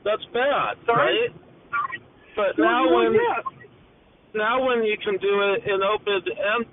That's 0.03 0.25
bad, 0.33 0.77
Sorry? 0.85 1.29
right? 1.29 1.33
But 2.35 2.57
well, 2.57 2.67
now 2.69 2.95
when 2.95 3.13
yeah. 3.13 3.41
Now 4.33 4.65
when 4.65 4.83
you 4.83 4.97
can 5.03 5.17
do 5.17 5.53
it 5.53 5.63
in 5.65 5.81
open 5.83 6.21
and 6.25 6.65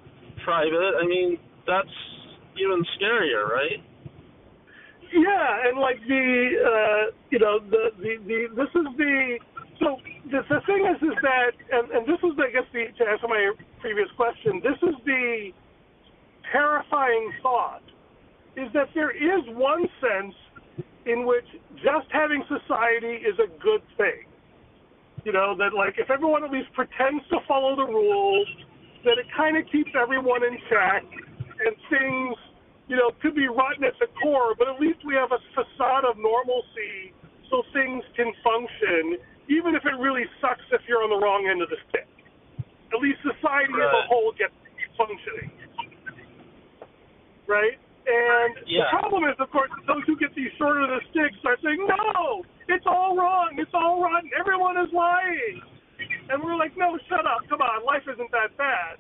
private, 0.44 0.94
I 1.00 1.06
mean, 1.06 1.38
that's 1.66 1.96
even 2.56 2.84
scarier, 2.96 3.48
right? 3.48 3.82
Yeah, 5.12 5.68
and 5.68 5.78
like 5.78 5.96
the 6.06 6.26
uh 6.60 7.12
you 7.30 7.38
know 7.38 7.60
the 7.60 7.90
the, 7.96 8.16
the 8.28 8.38
this 8.54 8.68
is 8.76 8.86
the 8.98 9.38
so 9.80 9.96
the, 10.30 10.40
the 10.50 10.60
thing 10.66 10.84
is 10.84 11.00
is 11.00 11.16
that 11.22 11.52
and 11.72 11.90
and 11.92 12.02
this 12.04 12.20
is 12.20 12.36
I 12.36 12.52
guess 12.52 12.68
the 12.74 12.92
to 12.98 13.10
answer 13.10 13.26
my 13.26 13.52
previous 13.80 14.08
question 14.16 14.60
this 14.62 14.76
is 14.82 14.94
the 15.06 15.50
terrifying 16.52 17.32
thought 17.42 17.82
is 18.56 18.68
that 18.74 18.88
there 18.94 19.10
is 19.10 19.40
one 19.56 19.88
sense 19.96 20.34
in 21.06 21.24
which 21.24 21.46
just 21.76 22.06
having 22.12 22.44
society 22.44 23.24
is 23.24 23.38
a 23.40 23.48
good 23.62 23.80
thing. 23.96 24.27
You 25.24 25.32
know 25.32 25.56
that 25.58 25.74
like 25.74 25.94
if 25.98 26.10
everyone 26.10 26.44
at 26.44 26.50
least 26.50 26.72
pretends 26.72 27.24
to 27.30 27.38
follow 27.46 27.76
the 27.76 27.84
rules, 27.84 28.48
that 29.04 29.18
it 29.18 29.26
kind 29.36 29.56
of 29.56 29.64
keeps 29.70 29.90
everyone 30.00 30.44
in 30.44 30.56
check 30.70 31.04
and 31.64 31.74
things 31.90 32.36
you 32.88 32.96
know, 32.96 33.12
could 33.20 33.36
be 33.36 33.46
rotten 33.46 33.84
at 33.84 33.92
the 34.00 34.08
core, 34.20 34.56
but 34.56 34.66
at 34.66 34.80
least 34.80 35.04
we 35.04 35.14
have 35.14 35.30
a 35.30 35.38
facade 35.52 36.08
of 36.08 36.16
normalcy 36.16 37.12
so 37.52 37.62
things 37.72 38.02
can 38.16 38.32
function, 38.40 39.20
even 39.48 39.76
if 39.76 39.84
it 39.84 39.96
really 40.00 40.24
sucks 40.40 40.64
if 40.72 40.80
you're 40.88 41.04
on 41.04 41.12
the 41.12 41.20
wrong 41.20 41.46
end 41.48 41.60
of 41.60 41.68
the 41.68 41.76
stick. 41.88 42.08
At 42.92 43.00
least 43.00 43.20
society 43.20 43.76
as 43.76 43.92
a 43.92 44.04
whole 44.08 44.32
gets 44.32 44.56
functioning. 44.96 45.52
Right? 47.46 47.76
And 48.08 48.56
Yeah. 48.64 48.84
the 48.84 48.88
problem 48.88 49.24
is, 49.24 49.36
of 49.38 49.50
course, 49.50 49.70
those 49.86 50.02
who 50.04 50.16
get 50.16 50.34
the 50.34 50.48
short 50.56 50.80
of 50.82 50.88
the 50.88 51.00
stick 51.10 51.34
start 51.40 51.60
saying, 51.62 51.84
no, 51.86 52.42
it's 52.68 52.86
all 52.86 53.14
wrong, 53.14 53.58
it's 53.58 53.74
all 53.74 54.00
rotten, 54.02 54.30
everyone 54.34 54.78
is 54.78 54.90
lying. 54.92 55.60
And 56.30 56.42
we're 56.42 56.56
like, 56.56 56.76
no, 56.76 56.96
shut 57.08 57.26
up, 57.26 57.46
come 57.48 57.60
on, 57.60 57.84
life 57.84 58.08
isn't 58.08 58.30
that 58.32 58.56
bad. 58.56 58.96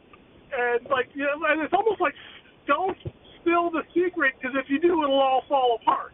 And 0.52 0.86
like, 0.90 1.08
you 1.14 1.24
know, 1.24 1.40
and 1.48 1.62
it's 1.62 1.72
almost 1.72 2.00
like, 2.00 2.14
don't 2.66 2.98
spill 3.40 3.70
the 3.70 3.82
secret 3.94 4.34
because 4.36 4.54
if 4.56 4.68
you 4.68 4.78
do, 4.78 5.02
it'll 5.02 5.18
all 5.18 5.42
fall 5.48 5.78
apart. 5.80 6.12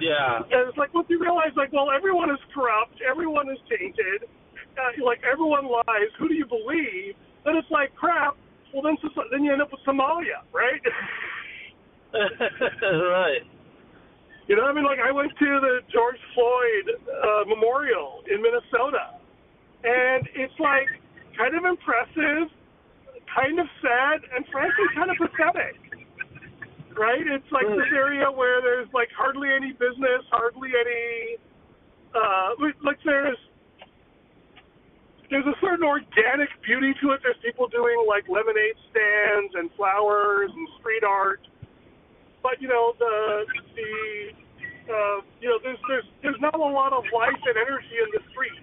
Yeah. 0.00 0.42
And 0.42 0.68
it's 0.68 0.78
like 0.78 0.94
once 0.94 1.06
you 1.10 1.18
realize, 1.20 1.54
like, 1.56 1.72
well, 1.72 1.90
everyone 1.90 2.30
is 2.30 2.38
corrupt, 2.54 2.98
everyone 3.02 3.50
is 3.50 3.58
tainted, 3.68 4.26
uh, 4.78 5.04
like 5.04 5.20
everyone 5.30 5.66
lies. 5.66 6.10
Who 6.18 6.28
do 6.28 6.34
you 6.34 6.46
believe? 6.46 7.14
Then 7.44 7.56
it's 7.56 7.70
like 7.70 7.94
crap. 7.94 8.36
Well, 8.72 8.82
then 8.82 8.96
then 9.30 9.44
you 9.44 9.52
end 9.52 9.62
up 9.62 9.72
with 9.72 9.80
Somalia, 9.86 10.44
right? 10.52 10.80
right. 12.82 13.44
you 14.48 14.56
know, 14.56 14.64
I 14.64 14.72
mean, 14.72 14.84
like 14.84 14.98
I 14.98 15.12
went 15.12 15.32
to 15.38 15.50
the 15.60 15.80
George 15.92 16.20
Floyd 16.34 16.86
uh, 17.04 17.44
memorial 17.46 18.24
in 18.30 18.40
Minnesota, 18.40 19.20
and 19.84 20.28
it's 20.34 20.56
like 20.58 20.88
kind 21.36 21.54
of 21.54 21.64
impressive, 21.64 22.48
kind 23.28 23.60
of 23.60 23.66
sad, 23.82 24.24
and 24.34 24.44
frankly 24.50 24.88
kind 24.94 25.10
of 25.10 25.16
pathetic. 25.20 25.76
Right? 26.96 27.22
It's 27.22 27.46
like 27.52 27.68
this 27.68 27.92
area 27.94 28.26
where 28.26 28.60
there's 28.60 28.88
like 28.92 29.08
hardly 29.14 29.48
any 29.54 29.72
business, 29.72 30.24
hardly 30.30 30.70
any 30.74 31.38
uh 32.16 32.56
like 32.82 32.98
there's 33.04 33.36
there's 35.30 35.46
a 35.46 35.56
certain 35.60 35.84
organic 35.84 36.48
beauty 36.64 36.94
to 37.02 37.12
it. 37.12 37.20
There's 37.22 37.36
people 37.44 37.68
doing 37.68 38.04
like 38.08 38.24
lemonade 38.28 38.80
stands 38.90 39.52
and 39.54 39.70
flowers 39.76 40.50
and 40.50 40.68
street 40.80 41.04
art. 41.04 41.40
But 42.42 42.62
you 42.62 42.68
know, 42.68 42.94
the 42.98 43.44
the 43.74 43.92
uh, 44.88 45.20
you 45.40 45.48
know, 45.48 45.58
there's 45.62 45.78
there's 45.88 46.08
there's 46.22 46.40
not 46.40 46.54
a 46.54 46.62
lot 46.62 46.92
of 46.92 47.04
life 47.12 47.40
and 47.44 47.56
energy 47.56 47.96
in 48.00 48.08
the 48.16 48.22
street, 48.32 48.62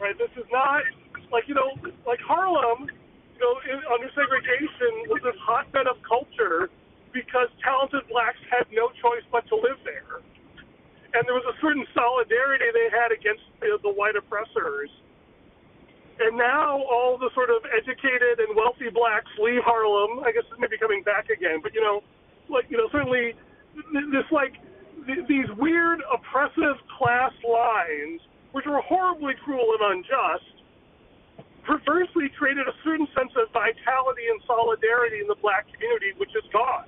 right? 0.00 0.16
This 0.18 0.32
is 0.36 0.46
not 0.50 0.82
like 1.30 1.46
you 1.46 1.54
know, 1.54 1.70
like 2.06 2.18
Harlem, 2.20 2.90
you 2.90 3.40
know, 3.40 3.54
in, 3.70 3.78
under 3.86 4.10
segregation 4.18 5.06
was 5.06 5.22
this 5.22 5.38
hotbed 5.38 5.86
of 5.86 5.96
culture 6.02 6.70
because 7.14 7.48
talented 7.62 8.02
blacks 8.08 8.40
had 8.50 8.66
no 8.72 8.88
choice 8.98 9.22
but 9.30 9.46
to 9.48 9.56
live 9.56 9.78
there, 9.84 10.24
and 11.14 11.22
there 11.28 11.36
was 11.38 11.46
a 11.46 11.56
certain 11.62 11.86
solidarity 11.94 12.66
they 12.74 12.90
had 12.90 13.14
against 13.14 13.46
you 13.62 13.78
the 13.82 13.94
white 13.94 14.16
oppressors. 14.16 14.90
And 16.20 16.36
now 16.36 16.78
all 16.86 17.16
the 17.18 17.30
sort 17.34 17.48
of 17.50 17.64
educated 17.72 18.38
and 18.38 18.54
wealthy 18.54 18.92
blacks 18.92 19.32
leave 19.40 19.64
Harlem. 19.64 20.22
I 20.22 20.30
guess 20.30 20.44
it's 20.46 20.60
maybe 20.60 20.78
coming 20.78 21.02
back 21.02 21.30
again, 21.30 21.58
but 21.62 21.74
you 21.74 21.80
know, 21.80 22.04
like 22.52 22.66
you 22.68 22.76
know, 22.76 22.88
certainly 22.92 23.34
this 24.12 24.28
like 24.30 24.54
th- 25.06 25.26
these 25.28 25.48
weird 25.58 26.00
oppressive 26.12 26.76
class 26.98 27.32
lines, 27.42 28.20
which 28.52 28.66
were 28.66 28.80
horribly 28.80 29.34
cruel 29.44 29.66
and 29.80 29.98
unjust, 29.98 30.62
perversely 31.64 32.28
created 32.38 32.68
a 32.68 32.76
certain 32.84 33.08
sense 33.16 33.32
of 33.36 33.48
vitality 33.52 34.28
and 34.30 34.40
solidarity 34.46 35.20
in 35.20 35.28
the 35.28 35.38
black 35.40 35.66
community, 35.72 36.12
which 36.18 36.30
is 36.36 36.44
gone. 36.52 36.86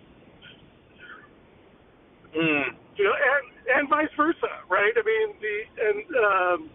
Mm. 2.36 2.74
You 2.96 3.04
know, 3.04 3.14
and 3.14 3.44
and 3.78 3.88
vice 3.88 4.10
versa, 4.16 4.62
right? 4.68 4.92
I 4.94 5.02
mean, 5.02 5.28
the 5.40 5.56
and 5.80 6.04
um, 6.18 6.70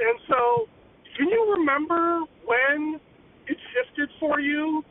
and 0.00 0.18
so, 0.28 0.68
can 1.16 1.28
you 1.28 1.54
remember 1.56 2.22
when 2.44 3.00
it 3.46 3.56
shifted 3.74 4.08
for 4.20 4.40
you? 4.40 4.84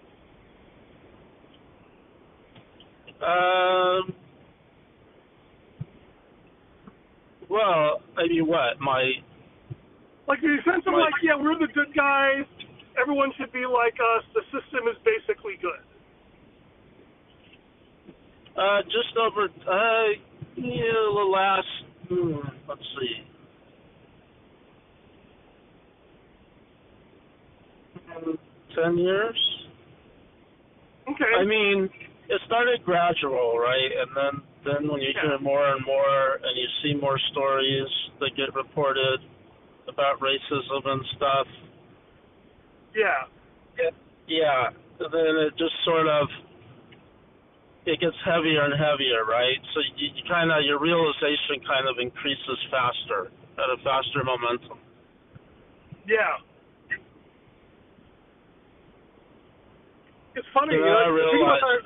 Um. 3.21 4.13
Well, 7.49 8.01
I 8.17 8.27
mean, 8.27 8.45
what 8.47 8.79
my 8.79 9.13
Like 10.27 10.41
the 10.41 10.57
sense 10.65 10.83
of 10.85 10.93
Like- 10.93 11.11
like, 11.11 11.23
yeah, 11.23 11.35
we're 11.35 11.57
the 11.57 11.67
good 11.73 11.93
guys. 11.95 12.45
Everyone 12.99 13.31
should 13.37 13.51
be 13.53 13.65
like 13.65 13.95
us. 14.17 14.23
The 14.33 14.41
system 14.51 14.87
is 14.89 14.97
basically 15.05 15.55
good. 15.61 15.79
uh 18.57 18.81
just 18.83 19.15
over 19.17 19.43
uh 19.45 20.07
yeah 20.55 20.91
the 21.13 21.29
last 21.31 21.67
hmm, 22.09 22.39
let's 22.67 22.81
see 22.99 23.23
ten 28.75 28.97
years. 28.97 29.37
Okay. 31.09 31.23
I 31.39 31.45
mean, 31.45 31.89
it 32.29 32.41
started 32.45 32.83
gradual, 32.83 33.57
right? 33.59 33.91
And 34.01 34.09
then 34.15 34.33
then 34.65 34.87
when 34.91 35.01
you 35.01 35.11
Yeah. 35.15 35.21
hear 35.21 35.39
more 35.39 35.67
and 35.69 35.85
more 35.85 36.39
and 36.43 36.57
you 36.57 36.67
see 36.83 36.93
more 36.93 37.17
stories 37.31 37.87
that 38.19 38.35
get 38.35 38.53
reported 38.53 39.21
about 39.87 40.19
racism 40.19 40.85
and 40.85 41.05
stuff, 41.15 41.47
yeah. 42.93 43.23
yeah, 44.27 44.69
then 44.99 45.37
it 45.37 45.55
just 45.57 45.73
sort 45.85 46.07
of 46.07 46.27
it 47.85 47.99
gets 48.01 48.17
heavier 48.25 48.63
and 48.63 48.73
heavier, 48.73 49.23
right? 49.23 49.57
So 49.73 49.79
you, 49.95 50.09
you 50.13 50.23
kind 50.27 50.51
of 50.51 50.65
your 50.65 50.79
realization 50.79 51.63
kind 51.65 51.87
of 51.87 51.97
increases 51.99 52.59
faster 52.69 53.31
at 53.57 53.69
a 53.71 53.77
faster 53.83 54.23
momentum. 54.25 54.79
Yeah. 56.05 56.37
It's 60.35 60.47
funny. 60.53 60.75
Yeah, 60.75 60.79
you 60.79 60.85
know, 60.85 60.97
I 60.97 61.07
realize- 61.07 61.83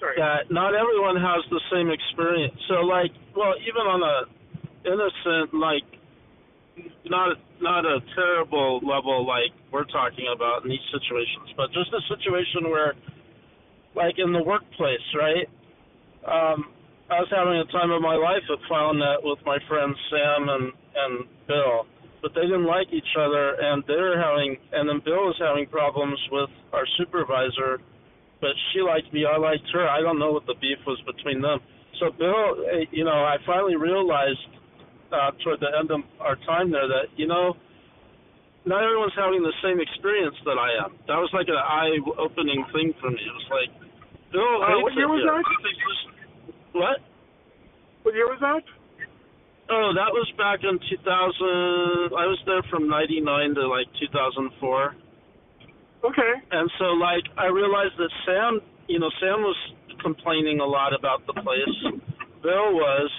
Sorry. 0.00 0.16
that 0.16 0.50
not 0.50 0.74
everyone 0.74 1.16
has 1.16 1.44
the 1.50 1.60
same 1.70 1.90
experience. 1.92 2.56
So 2.68 2.80
like, 2.88 3.12
well, 3.36 3.52
even 3.60 3.84
on 3.84 4.00
a 4.00 4.16
innocent 4.88 5.52
like 5.52 5.84
not 7.04 7.36
not 7.60 7.84
a 7.84 8.00
terrible 8.16 8.80
level 8.80 9.26
like 9.26 9.52
we're 9.70 9.84
talking 9.84 10.26
about 10.34 10.64
in 10.64 10.70
these 10.70 10.88
situations, 10.90 11.52
but 11.56 11.68
just 11.72 11.92
a 11.92 12.00
situation 12.08 12.70
where 12.72 12.94
like 13.94 14.16
in 14.18 14.32
the 14.32 14.42
workplace, 14.42 15.04
right? 15.14 15.46
Um 16.24 16.72
I 17.10 17.18
was 17.20 17.28
having 17.34 17.58
a 17.58 17.66
time 17.74 17.90
of 17.90 18.00
my 18.00 18.14
life 18.14 18.46
at 18.48 18.58
FileNet 18.70 19.20
with 19.22 19.38
my 19.44 19.58
friends 19.68 19.96
Sam 20.08 20.48
and 20.48 20.72
and 20.94 21.14
Bill, 21.46 21.86
but 22.22 22.32
they 22.34 22.42
didn't 22.42 22.66
like 22.66 22.88
each 22.92 23.12
other, 23.18 23.56
and 23.60 23.82
they're 23.86 24.20
having, 24.20 24.56
and 24.72 24.88
then 24.88 25.00
Bill 25.04 25.26
was 25.26 25.36
having 25.40 25.66
problems 25.66 26.18
with 26.30 26.50
our 26.72 26.86
supervisor 26.98 27.80
but 28.40 28.50
she 28.72 28.80
liked 28.80 29.12
me, 29.12 29.24
I 29.24 29.36
liked 29.36 29.68
her. 29.72 29.88
I 29.88 30.00
don't 30.00 30.18
know 30.18 30.32
what 30.32 30.46
the 30.46 30.54
beef 30.60 30.78
was 30.86 31.00
between 31.06 31.40
them. 31.40 31.60
So 32.00 32.10
Bill, 32.16 32.64
eh, 32.72 32.84
you 32.90 33.04
know, 33.04 33.24
I 33.24 33.36
finally 33.46 33.76
realized 33.76 34.40
uh, 35.12 35.30
toward 35.44 35.60
the 35.60 35.68
end 35.78 35.90
of 35.90 36.00
our 36.20 36.36
time 36.48 36.70
there 36.70 36.88
that 36.88 37.12
you 37.16 37.26
know, 37.26 37.56
not 38.64 38.84
everyone's 38.84 39.16
having 39.16 39.42
the 39.42 39.52
same 39.62 39.80
experience 39.80 40.36
that 40.44 40.56
I 40.56 40.84
am. 40.84 40.96
That 41.08 41.16
was 41.16 41.30
like 41.32 41.48
an 41.48 41.56
eye-opening 41.60 42.64
thing 42.72 42.92
for 43.00 43.10
me. 43.10 43.20
It 43.20 43.32
was 43.32 43.48
like, 43.50 43.70
Bill 44.32 44.44
Uh, 44.62 44.80
what 44.80 44.92
year 44.94 45.08
was 45.08 45.20
here. 45.24 45.32
that? 45.32 45.44
He 45.44 45.56
thinks 45.64 45.80
this- 45.84 46.06
What? 46.72 46.98
What 48.02 48.14
year 48.14 48.28
was 48.28 48.40
that? 48.40 48.62
Oh, 49.70 49.92
that 49.94 50.10
was 50.12 50.26
back 50.36 50.64
in 50.64 50.78
2000. 50.78 52.16
I 52.16 52.26
was 52.26 52.38
there 52.46 52.62
from 52.70 52.88
'99 52.88 53.54
to 53.54 53.68
like 53.68 53.86
2004. 54.00 54.94
Okay. 56.04 56.32
And 56.50 56.70
so, 56.78 56.96
like, 56.96 57.24
I 57.36 57.46
realized 57.46 57.96
that 57.98 58.10
Sam, 58.24 58.60
you 58.88 58.98
know, 58.98 59.10
Sam 59.20 59.44
was 59.44 59.56
complaining 60.02 60.60
a 60.60 60.64
lot 60.66 60.96
about 60.96 61.26
the 61.26 61.34
place. 61.44 62.00
Bill 62.42 62.72
was, 62.72 63.10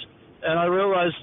and 0.42 0.58
I 0.58 0.66
realized, 0.66 1.18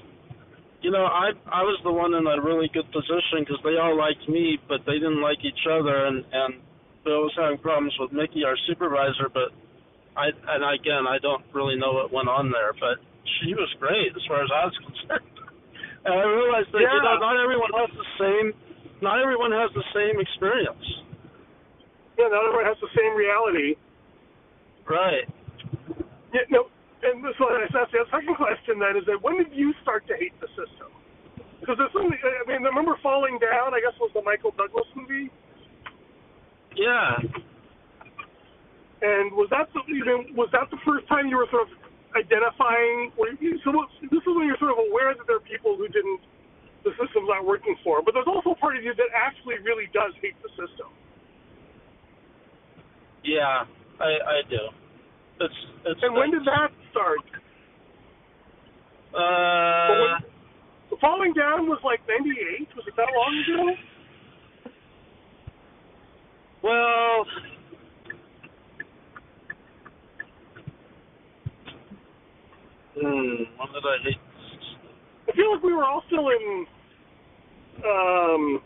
you 0.81 0.91
know, 0.91 1.03
I 1.03 1.35
I 1.51 1.61
was 1.67 1.75
the 1.83 1.91
one 1.91 2.15
in 2.15 2.23
a 2.23 2.39
really 2.39 2.71
good 2.71 2.87
position 2.95 3.43
because 3.43 3.59
they 3.67 3.75
all 3.75 3.95
liked 3.97 4.23
me, 4.31 4.55
but 4.71 4.87
they 4.87 4.95
didn't 5.03 5.19
like 5.21 5.43
each 5.43 5.67
other, 5.67 6.07
and 6.07 6.23
and 6.31 6.63
Bill 7.03 7.27
was 7.27 7.35
having 7.35 7.59
problems 7.59 7.91
with 7.99 8.15
Mickey, 8.15 8.47
our 8.47 8.55
supervisor, 8.67 9.27
but 9.27 9.51
I 10.15 10.31
and 10.31 10.63
again, 10.63 11.03
I 11.03 11.19
don't 11.19 11.43
really 11.51 11.75
know 11.75 11.91
what 11.91 12.15
went 12.15 12.31
on 12.31 12.51
there, 12.55 12.71
but 12.79 13.03
she 13.39 13.51
was 13.51 13.67
great 13.83 14.15
as 14.15 14.23
far 14.31 14.39
as 14.39 14.51
I 14.51 14.63
was 14.71 14.77
concerned. 14.87 15.35
And 16.07 16.15
I 16.15 16.23
realized 16.23 16.71
that 16.71 16.79
you 16.79 16.87
know, 16.87 17.19
not 17.19 17.35
everyone 17.35 17.75
has 17.75 17.91
the 17.91 18.09
same, 18.15 18.47
not 19.03 19.19
everyone 19.19 19.51
has 19.51 19.67
the 19.75 19.83
same 19.91 20.23
experience. 20.23 20.87
Yeah, 22.19 22.27
not 22.27 22.43
everyone 22.43 22.67
has 22.67 22.75
the 22.83 22.91
same 22.91 23.15
reality. 23.15 23.79
Right. 24.83 25.23
Yeah, 26.35 26.43
no, 26.51 26.67
and 26.99 27.23
so 27.39 27.47
that's 27.47 27.91
the 27.95 28.03
second 28.11 28.35
question 28.35 28.75
then 28.75 28.99
is 28.99 29.07
that 29.07 29.23
when 29.23 29.39
did 29.39 29.55
you 29.55 29.71
start 29.79 30.03
to 30.11 30.19
hate 30.19 30.35
the 30.43 30.51
system? 30.51 30.91
Because 31.63 31.79
there's 31.79 31.95
something, 31.95 32.11
I 32.11 32.43
mean, 32.43 32.59
I 32.59 32.69
remember 32.75 32.99
Falling 32.99 33.39
Down, 33.39 33.71
I 33.71 33.79
guess 33.79 33.95
was 34.03 34.11
the 34.11 34.19
Michael 34.19 34.51
Douglas 34.59 34.87
movie? 34.99 35.31
Yeah. 36.75 37.23
And 38.99 39.31
was 39.39 39.47
that 39.55 39.71
the, 39.71 39.79
even, 39.87 40.35
was 40.35 40.51
that 40.51 40.67
the 40.75 40.81
first 40.83 41.07
time 41.07 41.31
you 41.31 41.39
were 41.39 41.47
sort 41.47 41.71
of 41.71 41.71
identifying, 42.19 43.15
or 43.15 43.31
you, 43.39 43.63
so 43.63 43.71
what, 43.71 43.87
this 44.03 44.19
is 44.19 44.33
when 44.35 44.43
you're 44.43 44.59
sort 44.59 44.75
of 44.75 44.83
aware 44.91 45.15
that 45.15 45.23
there 45.23 45.39
are 45.39 45.47
people 45.47 45.79
who 45.79 45.87
didn't, 45.87 46.19
the 46.83 46.91
system's 46.99 47.31
not 47.31 47.47
working 47.47 47.79
for, 47.79 48.03
but 48.03 48.11
there's 48.11 48.27
also 48.27 48.51
a 48.51 48.59
part 48.59 48.75
of 48.75 48.83
you 48.83 48.91
that 48.99 49.07
actually 49.15 49.55
really 49.63 49.87
does 49.95 50.11
hate 50.19 50.35
the 50.43 50.51
system. 50.59 50.88
Yeah, 53.29 53.63
I 53.99 54.05
I 54.05 54.41
do. 54.49 54.57
It's 55.39 55.53
it's. 55.85 55.99
And 56.01 56.15
when 56.15 56.31
did 56.31 56.41
that 56.45 56.71
start? 56.89 57.19
Uh, 59.13 60.19
Falling 61.01 61.33
Down 61.33 61.67
was 61.67 61.79
like 61.83 61.99
98, 62.07 62.67
was 62.75 62.85
it 62.87 62.93
that 62.95 63.07
long 63.15 63.43
ago? 63.43 63.75
well. 66.63 67.25
Hmm. 72.95 73.43
When 73.57 73.73
did 73.73 73.85
I 73.85 73.97
hate? 74.03 74.17
I 75.27 75.35
feel 75.35 75.53
like 75.53 75.63
we 75.63 75.73
were 75.73 75.85
all 75.85 76.03
still 76.07 76.29
in. 76.29 76.65
Um, 77.85 78.61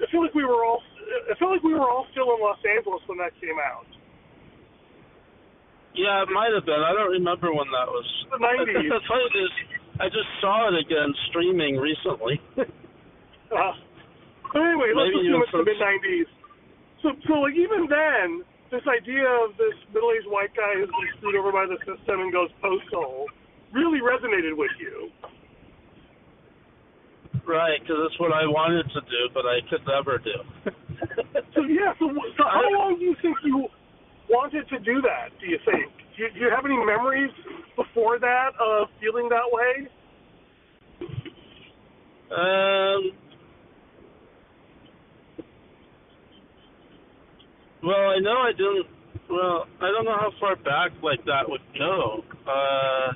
I 0.00 0.10
feel 0.10 0.22
like 0.24 0.34
we 0.34 0.44
were 0.44 0.64
all. 0.64 0.82
I 1.30 1.36
feel 1.38 1.52
like 1.52 1.62
we 1.62 1.74
were 1.74 1.84
all 1.84 2.06
still 2.12 2.32
in 2.34 2.40
Los 2.40 2.58
Angeles 2.64 3.02
when 3.06 3.18
that 3.18 3.36
came 3.40 3.60
out. 3.60 3.86
Yeah, 5.94 6.22
it 6.22 6.30
might 6.32 6.54
have 6.54 6.64
been. 6.64 6.80
I 6.80 6.94
don't 6.96 7.10
remember 7.10 7.52
when 7.52 7.68
that 7.74 7.88
was. 7.90 8.06
The 8.30 8.38
90s. 8.38 8.88
the 8.94 9.00
funny 9.10 9.26
is, 9.42 9.52
I 9.98 10.06
just 10.08 10.30
saw 10.40 10.70
it 10.70 10.78
again 10.78 11.12
streaming 11.30 11.76
recently. 11.76 12.40
Uh, 13.50 13.74
but 14.54 14.62
anyway, 14.62 14.94
let's 14.94 15.10
Maybe 15.10 15.26
assume 15.26 15.42
it's 15.42 15.50
the 15.50 15.66
mid 15.66 15.82
'90s. 15.82 16.30
So, 17.02 17.08
so 17.26 17.32
like 17.42 17.58
even 17.58 17.90
then, 17.90 18.46
this 18.70 18.86
idea 18.86 19.26
of 19.26 19.58
this 19.58 19.74
middle-aged 19.90 20.30
white 20.30 20.54
guy 20.54 20.78
who's 20.78 20.86
been 20.86 21.10
screwed 21.18 21.34
over 21.34 21.50
by 21.50 21.66
the 21.66 21.74
system 21.82 22.22
and 22.22 22.30
goes 22.30 22.54
postal 22.62 23.26
really 23.74 23.98
resonated 23.98 24.54
with 24.54 24.70
you. 24.78 25.10
Right, 27.46 27.80
because 27.80 27.96
it's 28.10 28.20
what 28.20 28.32
I 28.32 28.46
wanted 28.46 28.88
to 28.92 29.00
do, 29.00 29.28
but 29.34 29.44
I 29.46 29.60
could 29.68 29.86
never 29.86 30.18
do. 30.18 30.70
So 31.54 31.62
yeah, 31.62 31.92
so, 31.98 32.06
so 32.36 32.44
how 32.44 32.62
long 32.72 32.96
do 32.98 33.04
you 33.04 33.16
think 33.22 33.36
you 33.44 33.66
wanted 34.28 34.68
to 34.68 34.78
do 34.78 35.00
that? 35.02 35.30
Do 35.40 35.46
you 35.46 35.58
think? 35.64 35.90
Do 36.16 36.22
you, 36.22 36.30
do 36.32 36.40
you 36.40 36.50
have 36.54 36.64
any 36.64 36.76
memories 36.76 37.30
before 37.76 38.18
that 38.18 38.50
of 38.60 38.88
feeling 39.00 39.28
that 39.30 39.48
way? 39.50 39.88
Um. 42.30 43.12
Well, 47.82 48.10
I 48.10 48.18
know 48.20 48.38
I 48.38 48.52
didn't. 48.52 48.86
Well, 49.28 49.66
I 49.80 49.90
don't 49.90 50.04
know 50.04 50.16
how 50.20 50.30
far 50.38 50.56
back 50.56 50.92
like 51.02 51.24
that 51.24 51.48
would 51.48 51.62
go. 51.78 52.22
Uh. 52.46 53.12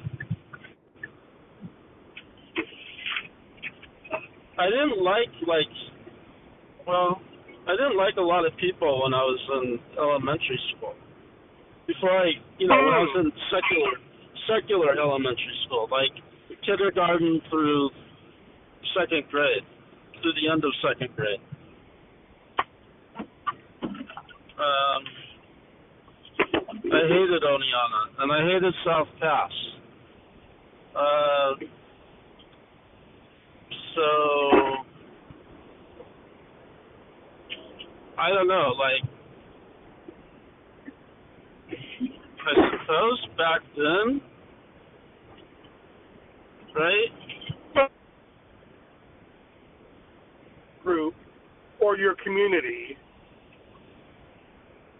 I 4.58 4.66
didn't 4.70 5.02
like 5.02 5.32
like. 5.46 5.72
Well, 6.86 7.20
I 7.66 7.72
didn't 7.72 7.96
like 7.96 8.16
a 8.18 8.22
lot 8.22 8.46
of 8.46 8.52
people 8.56 9.02
when 9.02 9.14
I 9.14 9.22
was 9.24 9.40
in 9.62 9.80
elementary 9.98 10.60
school. 10.76 10.94
Before 11.86 12.10
I, 12.10 12.30
you 12.58 12.68
know, 12.68 12.76
when 12.76 12.94
I 12.94 13.02
was 13.02 13.14
in 13.24 13.32
secular 13.50 13.94
secular 14.48 14.92
elementary 14.92 15.56
school, 15.66 15.88
like 15.90 16.12
kindergarten 16.64 17.40
through 17.50 17.90
second 18.96 19.24
grade, 19.30 19.64
through 20.22 20.32
the 20.34 20.48
end 20.52 20.62
of 20.64 20.70
second 20.86 21.14
grade. 21.16 21.40
Um, 24.54 25.02
I 26.84 27.02
hated 27.08 27.42
Oneonta 27.42 28.22
and 28.22 28.32
I 28.32 28.40
hated 28.46 28.74
South 28.86 29.08
Pass. 29.20 29.50
Uh, 30.94 31.50
so 33.94 34.84
I 38.18 38.28
don't 38.30 38.48
know, 38.48 38.72
like 38.78 39.10
I 42.46 42.70
suppose 42.70 43.26
back 43.36 43.60
then, 43.76 44.20
right? 46.74 47.88
group 50.84 51.14
or 51.80 51.96
your 51.96 52.14
community, 52.22 52.96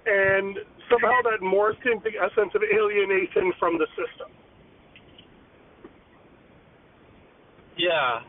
and 0.07 0.57
somehow 0.91 1.21
that 1.25 1.41
morphed 1.43 1.85
into 1.85 2.09
a 2.09 2.29
sense 2.35 2.51
of 2.55 2.63
alienation 2.75 3.53
from 3.59 3.79
the 3.79 3.87
system. 3.91 4.33
Yeah. 7.77 8.21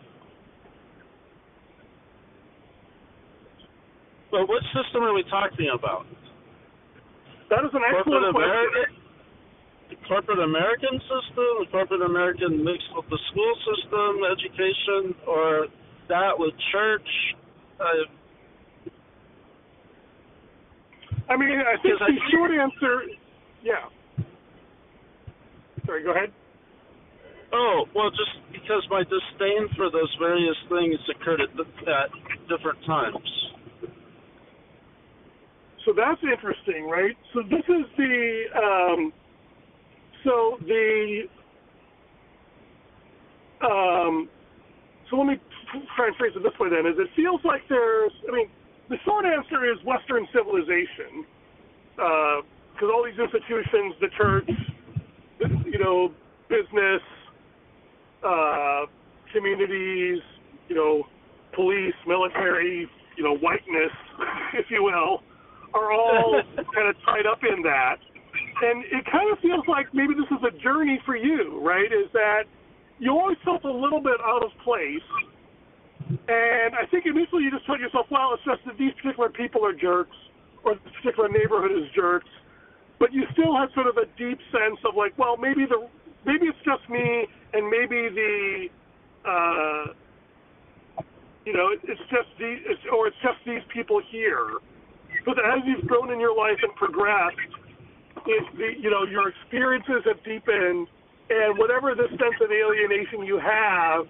But 4.35 4.49
what 4.51 4.59
system 4.75 4.99
are 5.07 5.13
we 5.15 5.23
talking 5.31 5.71
about? 5.71 6.03
That 7.47 7.63
is 7.63 7.71
an 7.71 7.79
Corporate 7.87 8.19
excellent 8.27 8.35
American, 8.35 8.83
question. 8.83 9.95
the 9.95 9.97
corporate 10.11 10.43
American 10.43 10.95
system, 11.07 11.47
the 11.63 11.69
corporate 11.71 12.01
American 12.03 12.59
mixed 12.59 12.91
with 12.91 13.07
the 13.07 13.15
school 13.31 13.53
system, 13.63 14.27
education, 14.27 15.15
or 15.23 15.67
that 16.11 16.35
with 16.35 16.51
church. 16.75 17.07
Uh, 17.79 18.11
I 21.31 21.37
mean, 21.39 21.55
I 21.63 21.79
think 21.79 21.95
Because 21.95 22.03
I 22.03 22.11
the 22.11 22.19
short 22.35 22.51
answer, 22.51 23.07
yeah. 23.63 23.87
Sorry, 25.87 26.03
go 26.03 26.11
ahead. 26.11 26.33
oh, 27.53 27.85
well, 27.95 28.11
just 28.11 28.35
because 28.51 28.83
my 28.91 29.03
disdain 29.07 29.69
for 29.79 29.87
those 29.89 30.11
various 30.19 30.57
things 30.67 30.99
occurred 31.15 31.39
at, 31.39 31.49
at 31.87 32.09
different 32.51 32.83
times. 32.85 33.44
So 35.85 35.93
that's 35.95 36.21
interesting, 36.23 36.89
right? 36.89 37.15
So 37.33 37.41
this 37.43 37.63
is 37.69 37.85
the 37.95 38.43
um, 38.57 39.13
so 40.23 40.57
the 40.65 41.21
um, 43.61 44.27
so 45.09 45.17
let 45.17 45.27
me 45.27 45.39
try 45.95 46.07
and 46.07 46.15
phrase 46.17 46.33
it 46.35 46.41
this 46.41 46.57
way 46.59 46.69
then: 46.69 46.91
is 46.91 46.97
it 46.97 47.07
feels 47.15 47.39
like 47.45 47.61
there's, 47.69 48.11
I 48.27 48.35
mean, 48.35 48.49
the 48.89 48.97
short 49.05 49.25
answer 49.25 49.71
is 49.71 49.77
Western 49.85 50.27
civilization, 50.33 51.25
because 51.95 52.89
all 52.91 53.05
these 53.05 53.19
institutions, 53.19 53.93
the 54.01 54.09
church, 54.17 54.49
you 55.65 55.77
know, 55.77 56.11
business, 56.49 57.01
uh, 58.25 58.85
communities, 59.31 60.19
you 60.67 60.75
know, 60.75 61.03
police, 61.53 61.93
military, 62.07 62.89
you 63.17 63.23
know, 63.23 63.37
whiteness, 63.37 63.93
if 64.53 64.65
you 64.69 64.83
will, 64.83 65.21
are 65.75 65.91
all 65.91 66.41
kind 66.55 66.87
of 66.89 66.95
tied 67.05 67.27
up 67.27 67.43
in 67.43 67.61
that. 67.63 67.99
And 68.63 68.83
it 68.85 69.05
kind 69.11 69.31
of 69.31 69.39
feels 69.39 69.67
like 69.67 69.93
maybe 69.93 70.13
this 70.15 70.31
is 70.31 70.43
a 70.47 70.51
journey 70.63 70.99
for 71.05 71.15
you, 71.15 71.59
right? 71.61 71.91
Is 71.91 72.09
that 72.13 72.43
you 72.99 73.11
always 73.11 73.37
felt 73.43 73.63
a 73.65 73.71
little 73.71 74.01
bit 74.01 74.17
out 74.23 74.43
of 74.43 74.51
place. 74.63 75.05
And 76.07 76.71
I 76.75 76.85
think 76.89 77.05
initially 77.05 77.43
you 77.43 77.51
just 77.51 77.65
told 77.65 77.79
yourself, 77.79 78.07
well, 78.09 78.33
it's 78.33 78.43
just 78.45 78.63
that 78.65 78.77
these 78.77 78.93
particular 79.01 79.29
people 79.29 79.65
are 79.65 79.73
jerks 79.73 80.15
or 80.63 80.75
this 80.75 80.93
particular 81.01 81.29
neighborhood 81.29 81.71
is 81.71 81.89
jerks. 81.95 82.29
But 82.99 83.11
you 83.11 83.23
still 83.33 83.55
had 83.55 83.67
sort 83.73 83.87
of 83.87 83.97
a 83.97 84.05
deep 84.17 84.39
sense 84.51 84.79
of 84.87 84.95
like, 84.95 85.17
well, 85.17 85.35
maybe 85.35 85.65
the 85.67 85.87
maybe 86.25 86.47
it's 86.47 86.57
just 86.63 86.87
me 86.89 87.27
and 87.53 87.69
maybe 87.69 88.09
the 88.09 88.67
uh 89.27 89.93
you 91.45 91.53
know, 91.53 91.69
it's 91.71 92.01
just 92.09 92.29
the 92.39 92.55
it's, 92.65 92.81
or 92.91 93.07
it's 93.07 93.17
just 93.21 93.37
these 93.45 93.61
people 93.73 94.01
here. 94.09 94.57
But 95.25 95.41
as 95.41 95.65
you've 95.65 95.89
grown 95.89 96.13
in 96.13 96.19
your 96.19 96.37
life 96.37 96.61
and 96.61 96.73
progressed, 96.75 97.51
it, 98.25 98.43
the, 98.57 98.69
you 98.79 98.89
know, 98.89 99.03
your 99.03 99.29
experiences 99.29 100.05
have 100.05 100.23
deepened, 100.23 100.87
and 101.29 101.57
whatever 101.57 101.93
this 101.97 102.09
sense 102.09 102.37
of 102.41 102.49
alienation 102.53 103.25
you 103.25 103.41
have, 103.41 104.05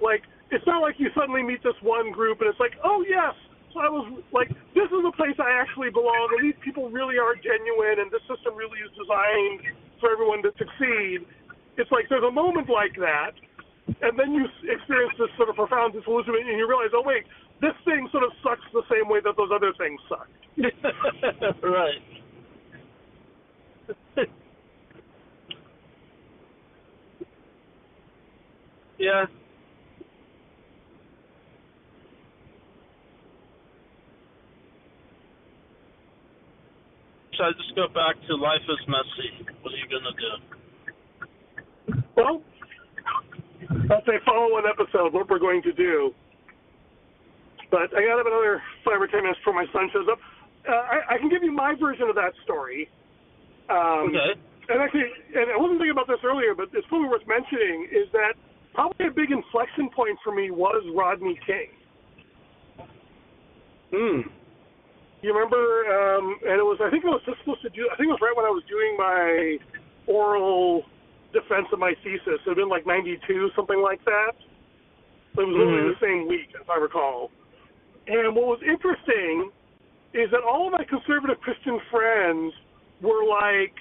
like, 0.00 0.22
it's 0.50 0.66
not 0.66 0.82
like 0.82 0.94
you 0.98 1.10
suddenly 1.18 1.42
meet 1.42 1.62
this 1.62 1.74
one 1.82 2.12
group 2.12 2.38
and 2.40 2.46
it's 2.46 2.60
like, 2.60 2.78
oh 2.84 3.02
yes, 3.08 3.34
so 3.74 3.82
I 3.82 3.90
was 3.90 4.06
like, 4.30 4.46
this 4.70 4.86
is 4.86 5.02
a 5.02 5.10
place 5.18 5.34
I 5.42 5.50
actually 5.50 5.90
belong, 5.90 6.30
and 6.38 6.46
these 6.46 6.58
people 6.62 6.94
really 6.94 7.18
are 7.18 7.34
genuine, 7.34 7.98
and 7.98 8.06
this 8.06 8.22
system 8.30 8.54
really 8.54 8.78
is 8.78 8.94
designed 8.94 9.66
for 9.98 10.14
everyone 10.14 10.46
to 10.46 10.54
succeed. 10.54 11.26
It's 11.74 11.90
like 11.90 12.06
there's 12.06 12.22
a 12.22 12.30
moment 12.30 12.70
like 12.70 12.94
that, 13.02 13.34
and 13.90 14.14
then 14.14 14.30
you 14.30 14.46
experience 14.70 15.18
this 15.18 15.26
sort 15.34 15.50
of 15.50 15.58
profound 15.58 15.90
disillusionment, 15.90 16.46
and 16.46 16.54
you 16.54 16.70
realize, 16.70 16.94
oh 16.94 17.02
wait, 17.02 17.26
this 17.60 17.72
thing 17.84 18.08
sort 18.10 18.24
of 18.24 18.30
sucks 18.42 18.60
the 18.72 18.82
same 18.90 19.08
way 19.08 19.20
that 19.24 19.36
those 19.36 19.50
other 19.54 19.72
things 19.78 20.00
suck. 20.08 20.28
right. 21.62 22.02
yeah. 28.98 29.26
Should 37.32 37.42
I 37.42 37.50
just 37.52 37.74
go 37.74 37.88
back 37.88 38.14
to 38.28 38.36
life 38.36 38.60
is 38.68 38.88
messy? 38.88 39.44
What 39.62 39.72
are 39.72 39.76
you 39.76 39.88
gonna 39.90 40.14
do? 40.20 40.36
Well, 42.16 42.42
that's 43.88 44.06
a 44.06 44.24
follow-on 44.24 44.64
episode. 44.66 45.12
What 45.12 45.28
we're 45.28 45.38
going 45.40 45.62
to 45.62 45.72
do. 45.72 46.14
But 47.74 47.90
I 47.90 48.06
got 48.06 48.22
another 48.22 48.62
five 48.86 49.02
or 49.02 49.10
ten 49.10 49.26
minutes 49.26 49.42
before 49.42 49.58
my 49.58 49.66
son 49.74 49.90
shows 49.90 50.06
up. 50.06 50.22
Uh, 50.62 50.78
I, 50.94 51.18
I 51.18 51.18
can 51.18 51.26
give 51.26 51.42
you 51.42 51.50
my 51.50 51.74
version 51.74 52.06
of 52.06 52.14
that 52.14 52.30
story. 52.46 52.86
Um, 53.66 54.14
Okay. 54.14 54.38
And 54.64 54.80
actually, 54.80 55.04
and 55.36 55.52
I 55.52 55.58
wasn't 55.60 55.76
thinking 55.76 55.92
about 55.92 56.08
this 56.08 56.22
earlier, 56.24 56.54
but 56.56 56.72
it's 56.72 56.86
probably 56.88 57.10
worth 57.10 57.26
mentioning 57.28 57.84
is 57.92 58.08
that 58.16 58.32
probably 58.72 59.08
a 59.08 59.12
big 59.12 59.28
inflection 59.28 59.90
point 59.92 60.16
for 60.24 60.32
me 60.32 60.48
was 60.50 60.80
Rodney 60.96 61.36
King. 61.44 61.68
Hmm. 63.92 64.20
You 65.20 65.34
remember? 65.36 65.60
Um, 65.84 66.38
and 66.48 66.56
it 66.56 66.64
was 66.64 66.80
I 66.80 66.88
think 66.88 67.04
I 67.04 67.12
was 67.12 67.20
just 67.26 67.44
supposed 67.44 67.60
to 67.60 67.68
do. 67.76 67.90
I 67.92 67.96
think 68.00 68.08
it 68.08 68.16
was 68.16 68.24
right 68.24 68.32
when 68.32 68.46
I 68.46 68.54
was 68.54 68.64
doing 68.70 68.96
my 68.96 69.58
oral 70.06 70.84
defense 71.36 71.68
of 71.74 71.78
my 71.78 71.92
thesis. 72.00 72.40
It 72.40 72.48
had 72.48 72.56
been 72.56 72.72
like 72.72 72.86
'92, 72.86 73.50
something 73.52 73.82
like 73.82 74.00
that. 74.08 74.32
It 75.36 75.44
was 75.44 75.52
literally 75.52 75.92
Mhm. 75.92 75.98
the 75.98 76.00
same 76.00 76.26
week, 76.26 76.54
if 76.56 76.70
I 76.70 76.78
recall. 76.78 77.30
And 78.06 78.36
what 78.36 78.46
was 78.46 78.60
interesting 78.62 79.50
is 80.12 80.30
that 80.30 80.42
all 80.46 80.66
of 80.66 80.72
my 80.72 80.84
conservative 80.84 81.40
Christian 81.40 81.80
friends 81.90 82.52
were 83.00 83.26
like, 83.26 83.74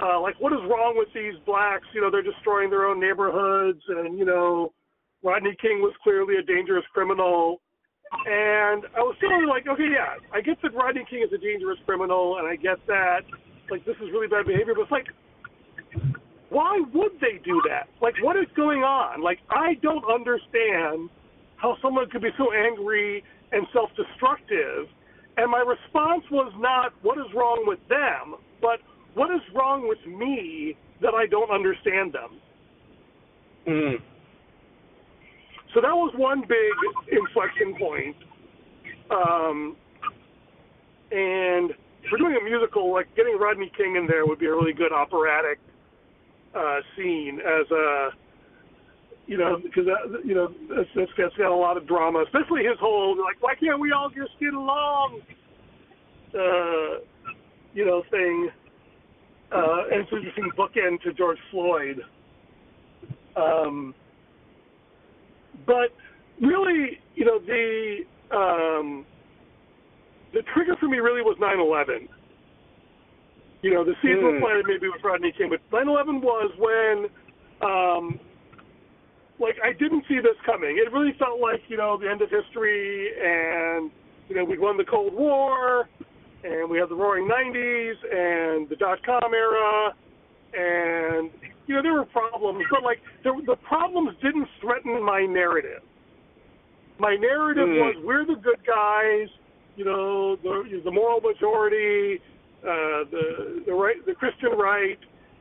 uh, 0.00 0.20
like, 0.20 0.40
what 0.40 0.52
is 0.52 0.60
wrong 0.70 0.94
with 0.96 1.08
these 1.12 1.34
blacks? 1.44 1.84
You 1.92 2.00
know, 2.00 2.10
they're 2.10 2.22
destroying 2.22 2.70
their 2.70 2.86
own 2.86 2.98
neighborhoods, 2.98 3.82
and 3.88 4.18
you 4.18 4.24
know, 4.24 4.72
Rodney 5.22 5.54
King 5.60 5.80
was 5.80 5.92
clearly 6.02 6.36
a 6.36 6.42
dangerous 6.42 6.84
criminal. 6.94 7.60
And 8.26 8.86
I 8.96 9.00
was 9.06 9.14
feeling 9.20 9.46
like, 9.46 9.68
okay, 9.68 9.86
yeah, 9.92 10.18
I 10.34 10.40
get 10.40 10.60
that 10.62 10.74
Rodney 10.74 11.04
King 11.08 11.22
is 11.22 11.32
a 11.32 11.38
dangerous 11.38 11.78
criminal, 11.86 12.38
and 12.38 12.48
I 12.48 12.56
get 12.56 12.84
that, 12.88 13.20
like, 13.70 13.84
this 13.84 13.94
is 14.02 14.10
really 14.10 14.26
bad 14.26 14.46
behavior. 14.46 14.74
But 14.74 14.82
it's 14.82 14.90
like, 14.90 15.06
why 16.48 16.80
would 16.92 17.12
they 17.20 17.38
do 17.44 17.62
that? 17.68 17.86
Like, 18.02 18.14
what 18.22 18.36
is 18.36 18.46
going 18.56 18.82
on? 18.82 19.22
Like, 19.22 19.38
I 19.50 19.74
don't 19.82 20.04
understand 20.10 21.08
how 21.56 21.76
someone 21.80 22.08
could 22.10 22.22
be 22.22 22.30
so 22.36 22.52
angry 22.52 23.22
and 23.52 23.66
self-destructive. 23.72 24.88
And 25.36 25.50
my 25.50 25.60
response 25.60 26.24
was 26.30 26.52
not, 26.58 26.92
what 27.02 27.18
is 27.18 27.26
wrong 27.34 27.64
with 27.66 27.80
them, 27.88 28.36
but 28.60 28.80
what 29.14 29.30
is 29.30 29.40
wrong 29.54 29.88
with 29.88 30.04
me 30.06 30.76
that 31.00 31.14
I 31.14 31.26
don't 31.26 31.50
understand 31.50 32.12
them? 32.12 32.40
Mm. 33.66 33.96
So 35.74 35.80
that 35.80 35.94
was 35.94 36.12
one 36.16 36.42
big 36.42 37.18
inflection 37.18 37.74
point. 37.78 38.16
Um, 39.10 39.76
and 41.10 41.70
if 41.70 42.10
we're 42.10 42.18
doing 42.18 42.36
a 42.40 42.44
musical, 42.44 42.92
like 42.92 43.14
getting 43.16 43.38
Rodney 43.38 43.70
King 43.76 43.96
in 43.96 44.06
there 44.06 44.26
would 44.26 44.38
be 44.38 44.46
a 44.46 44.52
really 44.52 44.72
good 44.72 44.92
operatic 44.92 45.58
uh, 46.54 46.78
scene 46.96 47.40
as 47.40 47.70
a, 47.70 48.10
you 49.30 49.38
know, 49.38 49.60
because 49.62 49.84
that, 49.86 50.26
you 50.26 50.34
know 50.34 50.52
that's, 50.68 50.88
that's, 50.96 51.10
that's 51.16 51.36
got 51.36 51.52
a 51.52 51.54
lot 51.54 51.76
of 51.76 51.86
drama, 51.86 52.24
especially 52.26 52.64
his 52.64 52.76
whole 52.80 53.16
like, 53.16 53.40
why 53.40 53.54
can't 53.54 53.78
we 53.78 53.92
all 53.92 54.10
just 54.10 54.32
get 54.40 54.52
along, 54.52 55.20
uh, 56.34 56.98
you 57.72 57.86
know, 57.86 58.02
thing. 58.10 58.50
Uh, 59.52 59.84
and 59.92 60.00
it's 60.02 60.10
an 60.10 60.18
interesting 60.18 60.50
bookend 60.58 61.00
to 61.02 61.12
George 61.12 61.38
Floyd. 61.52 62.02
Um, 63.36 63.94
but 65.64 65.94
really, 66.40 66.98
you 67.14 67.24
know, 67.24 67.38
the 67.38 67.98
um, 68.36 69.06
the 70.32 70.42
trigger 70.54 70.74
for 70.80 70.88
me 70.88 70.98
really 70.98 71.22
was 71.22 71.36
9/11. 71.38 72.08
You 73.62 73.74
know, 73.74 73.84
the 73.84 73.94
seeds 74.02 74.20
were 74.20 74.32
Mm. 74.32 74.40
planted 74.40 74.66
maybe 74.66 74.88
with 74.88 75.04
Rodney 75.04 75.30
King, 75.30 75.50
but 75.50 75.60
9/11 75.70 76.20
was 76.20 76.50
when, 76.58 77.10
um, 77.62 78.18
like, 79.40 79.56
I 79.64 79.72
didn't 79.72 80.04
see 80.08 80.16
this 80.16 80.36
coming. 80.44 80.76
It 80.78 80.92
really 80.92 81.14
felt 81.18 81.40
like 81.40 81.62
you 81.68 81.76
know 81.76 81.98
the 81.98 82.08
end 82.08 82.22
of 82.22 82.30
history, 82.30 83.10
and 83.16 83.90
you 84.28 84.36
know 84.36 84.44
we 84.44 84.58
won 84.58 84.76
the 84.76 84.84
Cold 84.84 85.14
War, 85.14 85.88
and 86.44 86.70
we 86.70 86.78
had 86.78 86.88
the 86.88 86.94
Roaring 86.94 87.26
'90s 87.28 87.96
and 88.04 88.68
the 88.68 88.76
dot 88.76 88.98
com 89.04 89.32
era, 89.34 89.94
and 90.52 91.30
you 91.66 91.74
know 91.74 91.82
there 91.82 91.94
were 91.94 92.04
problems, 92.04 92.64
but 92.70 92.82
like 92.82 92.98
the 93.24 93.32
the 93.46 93.56
problems 93.56 94.10
didn't 94.22 94.48
threaten 94.60 95.02
my 95.02 95.24
narrative. 95.24 95.82
My 96.98 97.16
narrative 97.16 97.68
Hmm. 97.68 97.80
was 97.80 97.94
we're 98.04 98.26
the 98.26 98.36
good 98.36 98.60
guys, 98.66 99.28
you 99.76 99.84
know, 99.84 100.36
the 100.36 100.80
the 100.84 100.90
moral 100.90 101.20
majority, 101.20 102.20
uh, 102.62 103.08
the 103.10 103.62
the 103.66 103.72
right, 103.72 104.04
the 104.04 104.14
Christian 104.14 104.50
right, 104.52 104.98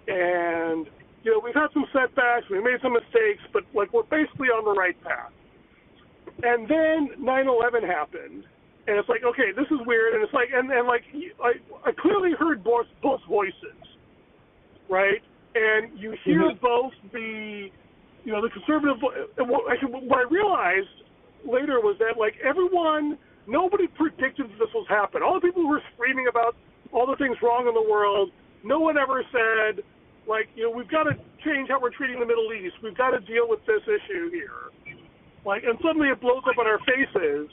and 0.07 0.87
you 1.23 1.31
know 1.31 1.39
we've 1.43 1.55
had 1.55 1.67
some 1.73 1.85
setbacks, 1.93 2.45
we 2.49 2.61
made 2.61 2.79
some 2.81 2.93
mistakes, 2.93 3.43
but 3.53 3.63
like 3.73 3.91
we're 3.93 4.03
basically 4.03 4.47
on 4.49 4.63
the 4.65 4.71
right 4.79 4.95
path. 5.03 5.31
And 6.43 6.67
then 6.67 7.09
9/11 7.19 7.83
happened, 7.83 8.43
and 8.87 8.97
it's 8.97 9.09
like, 9.09 9.23
okay, 9.23 9.51
this 9.55 9.67
is 9.71 9.79
weird, 9.85 10.13
and 10.13 10.23
it's 10.23 10.33
like, 10.33 10.49
and 10.53 10.71
and 10.71 10.87
like 10.87 11.03
I 11.43 11.53
I 11.85 11.91
clearly 11.91 12.31
heard 12.37 12.63
both 12.63 12.87
both 13.01 13.21
voices, 13.27 13.79
right? 14.89 15.21
And 15.55 15.97
you 15.99 16.11
hear 16.23 16.41
Mhm. 16.51 16.59
both 16.61 16.93
the, 17.11 17.71
you 18.23 18.31
know, 18.31 18.41
the 18.41 18.49
conservative. 18.49 19.03
and 19.37 19.49
What, 19.49 19.71
actually, 19.71 19.91
what 20.07 20.19
I 20.19 20.29
realized 20.29 21.03
later 21.43 21.81
was 21.81 21.97
that 21.97 22.17
like 22.17 22.37
everyone, 22.39 23.17
nobody 23.47 23.87
predicted 23.87 24.49
that 24.49 24.59
this 24.59 24.73
was 24.73 24.87
happen. 24.87 25.23
All 25.23 25.33
the 25.33 25.41
people 25.41 25.63
who 25.63 25.69
were 25.69 25.83
screaming 25.95 26.27
about 26.27 26.55
all 26.91 27.05
the 27.07 27.15
things 27.17 27.41
wrong 27.41 27.67
in 27.67 27.73
the 27.73 27.81
world, 27.81 28.31
no 28.63 28.79
one 28.79 28.97
ever 28.97 29.23
said, 29.31 29.83
like, 30.29 30.45
you 30.53 30.69
know, 30.69 30.71
we've 30.71 30.87
got 30.87 31.09
to 31.09 31.17
change 31.41 31.73
how 31.73 31.81
we're 31.81 31.89
treating 31.91 32.21
the 32.21 32.29
Middle 32.29 32.53
East. 32.53 32.77
We've 32.85 32.95
got 32.95 33.17
to 33.17 33.19
deal 33.25 33.49
with 33.49 33.65
this 33.65 33.81
issue 33.89 34.29
here. 34.29 34.69
Like, 35.43 35.65
and 35.65 35.73
suddenly 35.81 36.13
it 36.13 36.21
blows 36.21 36.45
up 36.45 36.55
in 36.61 36.67
our 36.69 36.77
faces. 36.85 37.49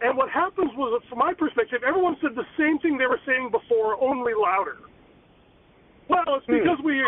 And 0.00 0.16
what 0.16 0.32
happens 0.32 0.72
was, 0.74 1.02
from 1.12 1.20
my 1.20 1.36
perspective, 1.36 1.84
everyone 1.86 2.16
said 2.24 2.32
the 2.34 2.48
same 2.56 2.80
thing 2.80 2.96
they 2.96 3.06
were 3.06 3.20
saying 3.28 3.52
before, 3.52 4.00
only 4.00 4.32
louder. 4.32 4.80
Well, 6.08 6.40
it's 6.40 6.46
Hmm. 6.48 6.64
because 6.64 6.80
we, 6.80 7.04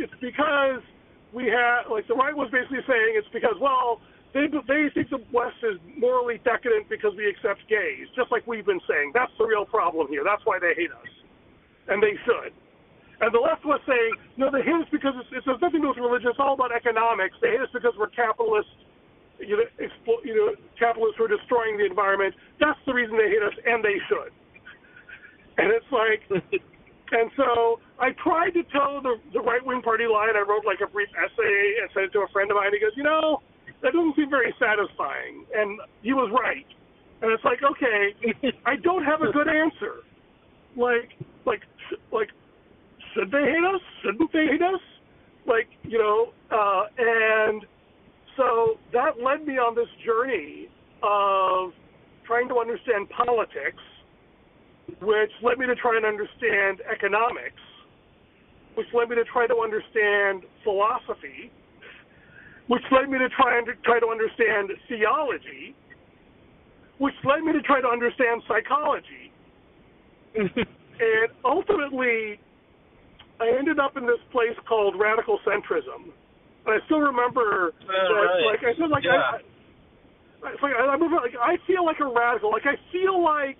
it's 0.00 0.16
because 0.20 0.80
we 1.32 1.46
have, 1.52 1.92
like, 1.92 2.08
the 2.08 2.16
right 2.16 2.34
was 2.34 2.48
basically 2.50 2.82
saying 2.88 3.12
it's 3.20 3.28
because, 3.32 3.56
well, 3.60 4.00
they 4.34 4.48
they 4.68 4.88
think 4.92 5.08
the 5.08 5.22
West 5.32 5.56
is 5.62 5.80
morally 5.96 6.40
decadent 6.44 6.88
because 6.88 7.14
we 7.16 7.28
accept 7.28 7.60
gays, 7.68 8.08
just 8.14 8.30
like 8.32 8.44
we've 8.46 8.66
been 8.66 8.82
saying. 8.88 9.12
That's 9.14 9.32
the 9.38 9.46
real 9.46 9.64
problem 9.64 10.08
here. 10.08 10.24
That's 10.24 10.44
why 10.44 10.58
they 10.58 10.74
hate 10.76 10.92
us, 10.92 11.12
and 11.88 12.02
they 12.02 12.16
should. 12.24 12.52
And 13.20 13.32
the 13.32 13.40
left 13.40 13.64
was 13.64 13.80
saying, 13.88 14.12
no, 14.36 14.52
they 14.52 14.60
hate 14.60 14.76
us 14.76 14.88
because 14.92 15.16
it's, 15.16 15.32
it 15.32 15.42
has 15.48 15.56
nothing 15.60 15.80
to 15.80 15.88
do 15.88 15.92
with 15.96 16.00
religion. 16.00 16.28
It's 16.28 16.40
all 16.40 16.52
about 16.52 16.68
economics. 16.74 17.36
They 17.40 17.56
hate 17.56 17.64
us 17.64 17.72
because 17.72 17.96
we're 17.96 18.12
capitalists, 18.12 18.72
you 19.40 19.56
know, 19.56 19.64
explo- 19.80 20.20
you 20.20 20.36
know, 20.36 20.48
capitalists 20.76 21.16
who 21.16 21.24
are 21.24 21.32
destroying 21.32 21.80
the 21.80 21.88
environment. 21.88 22.36
That's 22.60 22.78
the 22.84 22.92
reason 22.92 23.16
they 23.16 23.32
hate 23.32 23.40
us, 23.40 23.56
and 23.64 23.84
they 23.84 23.96
should. 24.08 24.32
And 25.58 25.72
it's 25.72 25.88
like, 25.88 26.20
and 27.16 27.30
so 27.32 27.80
I 27.96 28.12
tried 28.20 28.52
to 28.60 28.62
tell 28.68 29.00
the 29.00 29.16
the 29.32 29.40
right 29.40 29.64
wing 29.64 29.80
party 29.80 30.04
line. 30.04 30.36
I 30.36 30.44
wrote 30.44 30.68
like 30.68 30.84
a 30.84 30.90
brief 30.92 31.08
essay 31.16 31.80
and 31.80 31.88
sent 31.96 32.04
it 32.06 32.12
to 32.12 32.20
a 32.20 32.28
friend 32.28 32.50
of 32.50 32.60
mine. 32.60 32.76
He 32.76 32.78
goes, 32.78 32.92
you 32.92 33.08
know, 33.08 33.40
that 33.80 33.96
doesn't 33.96 34.16
seem 34.16 34.28
very 34.28 34.52
satisfying, 34.60 35.48
and 35.56 35.80
he 36.02 36.12
was 36.12 36.28
right. 36.28 36.68
And 37.22 37.32
it's 37.32 37.44
like, 37.44 37.60
okay, 37.64 38.52
I 38.66 38.76
don't 38.76 39.04
have 39.04 39.22
a 39.22 39.32
good 39.32 39.48
answer. 39.48 40.04
Like, 40.76 41.16
like, 41.46 41.62
like, 42.12 42.28
should 43.16 43.30
they 43.30 43.40
hate 43.48 43.64
us? 43.64 43.80
Shouldn't 44.04 44.32
they 44.32 44.46
hate 44.46 44.62
us? 44.62 44.80
Like, 45.46 45.68
you 45.84 45.98
know, 45.98 46.32
uh, 46.50 46.84
and 46.98 47.64
so 48.36 48.76
that 48.92 49.22
led 49.22 49.46
me 49.46 49.54
on 49.54 49.74
this 49.74 49.88
journey 50.04 50.68
of 51.02 51.72
trying 52.26 52.48
to 52.48 52.58
understand 52.58 53.08
politics, 53.10 53.80
which 55.00 55.30
led 55.42 55.58
me 55.58 55.66
to 55.66 55.74
try 55.76 55.96
and 55.96 56.04
understand 56.04 56.82
economics, 56.92 57.62
which 58.74 58.86
led 58.92 59.08
me 59.08 59.16
to 59.16 59.24
try 59.24 59.46
to 59.46 59.56
understand 59.56 60.42
philosophy, 60.62 61.50
which 62.68 62.82
led 62.90 63.08
me 63.08 63.18
to 63.18 63.28
try 63.30 63.56
and 63.56 63.66
try 63.84 63.98
to 64.00 64.08
understand 64.08 64.70
theology, 64.88 65.74
which 66.98 67.14
led 67.24 67.40
me 67.42 67.52
to 67.52 67.62
try 67.62 67.80
to 67.80 67.88
understand 67.88 68.42
psychology. 68.48 69.32
and 70.36 71.30
ultimately, 71.44 72.40
I 73.40 73.52
ended 73.58 73.78
up 73.78 73.96
in 73.96 74.06
this 74.06 74.20
place 74.32 74.56
called 74.68 74.98
radical 74.98 75.38
centrism. 75.46 76.12
And 76.66 76.70
I 76.74 76.84
still 76.86 77.00
remember 77.00 77.72
that, 77.86 77.86
right. 77.86 78.42
like 78.46 78.62
I 78.64 78.72
said, 78.78 78.90
like 78.90 79.04
Yeah. 79.04 79.20
I, 79.20 79.40
I, 80.46 80.52
it's 80.52 80.62
like 80.62 80.74
I 80.74 80.84
remember, 80.92 81.16
like 81.16 81.36
I 81.40 81.56
feel 81.66 81.84
like 81.84 82.00
a 82.00 82.06
radical. 82.06 82.50
Like 82.50 82.66
I 82.66 82.76
feel 82.92 83.22
like, 83.22 83.58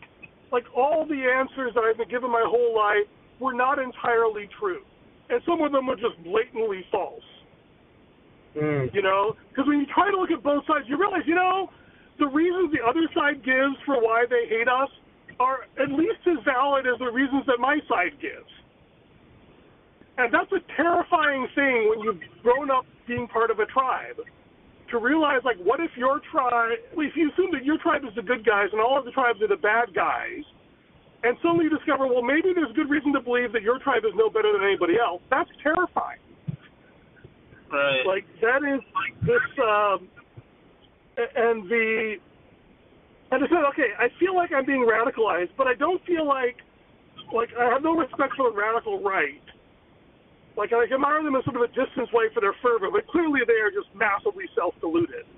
like 0.52 0.64
all 0.74 1.04
the 1.06 1.22
answers 1.26 1.74
that 1.74 1.82
I've 1.84 1.96
been 1.96 2.08
given 2.08 2.30
my 2.30 2.44
whole 2.46 2.74
life 2.76 3.06
were 3.40 3.54
not 3.54 3.78
entirely 3.78 4.48
true, 4.58 4.82
and 5.28 5.42
some 5.44 5.60
of 5.62 5.72
them 5.72 5.86
were 5.86 5.96
just 5.96 6.16
blatantly 6.24 6.84
false 6.90 7.24
Mm. 8.56 8.88
you 8.94 9.02
know 9.02 9.36
because 9.50 9.68
when 9.68 9.80
you 9.80 9.86
try 9.92 10.10
to 10.10 10.16
look 10.16 10.30
at 10.30 10.42
both 10.42 10.64
sides 10.64 10.88
you 10.88 10.96
realize 10.96 11.20
you 11.26 11.34
know 11.34 11.68
the 12.18 12.26
reasons 12.26 12.72
the 12.72 12.80
other 12.80 13.04
side 13.12 13.44
gives 13.44 13.76
for 13.84 14.00
why 14.00 14.24
they 14.30 14.48
hate 14.48 14.64
us 14.64 14.88
are 15.38 15.68
at 15.76 15.92
least 15.92 16.24
as 16.24 16.40
valid 16.42 16.86
as 16.88 16.98
the 16.98 17.12
reasons 17.12 17.44
that 17.44 17.60
my 17.60 17.76
side 17.84 18.16
gives 18.16 18.48
and 20.18 20.32
that's 20.32 20.50
a 20.52 20.62
terrifying 20.76 21.46
thing 21.54 21.88
when 21.90 22.00
you've 22.00 22.20
grown 22.42 22.70
up 22.70 22.84
being 23.06 23.26
part 23.28 23.50
of 23.50 23.58
a 23.60 23.66
tribe 23.66 24.16
to 24.90 24.98
realize 24.98 25.40
like 25.44 25.56
what 25.58 25.80
if 25.80 25.90
your 25.96 26.20
tribe 26.30 26.78
if 26.96 27.16
you 27.16 27.30
assume 27.32 27.50
that 27.52 27.64
your 27.64 27.78
tribe 27.78 28.02
is 28.04 28.14
the 28.14 28.22
good 28.22 28.44
guys 28.44 28.68
and 28.72 28.80
all 28.80 28.98
of 28.98 29.04
the 29.04 29.10
tribes 29.10 29.40
are 29.42 29.48
the 29.48 29.60
bad 29.60 29.92
guys 29.94 30.44
and 31.24 31.36
suddenly 31.42 31.64
you 31.64 31.70
discover 31.70 32.06
well 32.06 32.22
maybe 32.22 32.52
there's 32.54 32.72
good 32.74 32.88
reason 32.88 33.12
to 33.12 33.20
believe 33.20 33.52
that 33.52 33.62
your 33.62 33.78
tribe 33.78 34.04
is 34.04 34.12
no 34.14 34.30
better 34.30 34.52
than 34.52 34.62
anybody 34.62 34.94
else 34.98 35.22
that's 35.30 35.50
terrifying 35.62 36.18
Right. 37.66 38.06
like 38.06 38.24
that 38.40 38.62
is 38.62 38.80
this 39.26 39.42
um 39.58 40.08
and 41.18 41.68
the 41.68 42.16
and 43.32 43.42
I 43.42 43.48
said, 43.48 43.66
okay, 43.74 43.90
I 43.98 44.06
feel 44.20 44.36
like 44.36 44.52
I'm 44.52 44.64
being 44.64 44.86
radicalized, 44.86 45.50
but 45.58 45.66
I 45.66 45.74
don't 45.74 46.04
feel 46.04 46.26
like 46.26 46.56
like 47.34 47.48
I 47.58 47.64
have 47.72 47.82
no 47.82 47.96
respect 47.96 48.34
for 48.36 48.50
the 48.50 48.56
radical 48.56 49.02
right. 49.02 49.42
Like 50.56 50.72
I 50.72 50.88
admire 50.88 51.20
them 51.22 51.36
in 51.36 51.42
sort 51.44 51.60
of 51.60 51.68
a 51.68 51.72
distant 51.76 52.08
way 52.16 52.32
for 52.32 52.40
their 52.40 52.56
fervor, 52.64 52.88
but 52.88 53.06
clearly 53.12 53.44
they 53.44 53.60
are 53.60 53.70
just 53.70 53.92
massively 53.92 54.48
self-deluded 54.56 55.28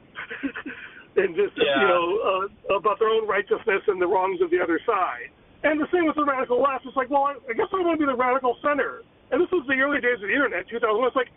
and 1.21 1.35
just 1.35 1.59
you 1.59 1.89
know 1.91 2.07
uh, 2.23 2.79
about 2.79 3.03
their 3.03 3.11
own 3.11 3.27
righteousness 3.27 3.83
and 3.91 3.99
the 3.99 4.07
wrongs 4.07 4.39
of 4.41 4.51
the 4.55 4.63
other 4.63 4.79
side. 4.87 5.35
And 5.67 5.83
the 5.83 5.91
same 5.91 6.07
with 6.07 6.15
the 6.15 6.23
radical 6.23 6.63
left. 6.63 6.87
It's 6.87 6.95
like, 6.95 7.11
well, 7.11 7.27
I, 7.27 7.35
I 7.51 7.53
guess 7.59 7.67
I 7.75 7.83
want 7.83 7.99
to 7.99 8.03
be 8.03 8.07
the 8.07 8.15
radical 8.15 8.55
center. 8.63 9.03
And 9.35 9.43
this 9.43 9.51
was 9.51 9.67
the 9.67 9.75
early 9.83 9.99
days 9.99 10.23
of 10.23 10.31
the 10.31 10.37
internet, 10.39 10.71
2001. 10.71 10.87
It's 11.11 11.19
like 11.19 11.35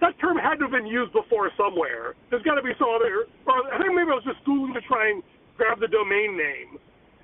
that 0.00 0.16
term 0.22 0.40
had 0.40 0.56
to 0.62 0.70
have 0.70 0.74
been 0.74 0.88
used 0.88 1.12
before 1.12 1.52
somewhere. 1.52 2.16
There's 2.32 2.42
got 2.48 2.56
to 2.56 2.64
be 2.64 2.72
some 2.80 2.88
other. 2.88 3.28
Or 3.44 3.54
I 3.68 3.76
think 3.76 3.92
maybe 3.92 4.08
I 4.08 4.16
was 4.16 4.24
just 4.24 4.40
googling 4.48 4.72
to 4.72 4.82
try 4.88 5.12
and 5.12 5.20
grab 5.58 5.84
the 5.84 5.90
domain 5.90 6.38
name, 6.38 6.78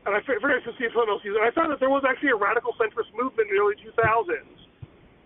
and 0.05 0.13
I 0.13 0.21
figured 0.27 0.51
I 0.51 0.59
should 0.67 0.75
see 0.77 0.91
if 0.91 0.93
someone 0.93 1.17
else 1.17 1.23
used 1.23 1.39
it. 1.39 1.43
And 1.43 1.49
I 1.49 1.55
found 1.55 1.71
that 1.71 1.79
there 1.79 1.91
was 1.91 2.03
actually 2.03 2.35
a 2.35 2.39
radical 2.39 2.75
centrist 2.77 3.15
movement 3.15 3.47
in 3.47 3.55
the 3.55 3.63
early 3.63 3.79
2000s. 3.79 4.59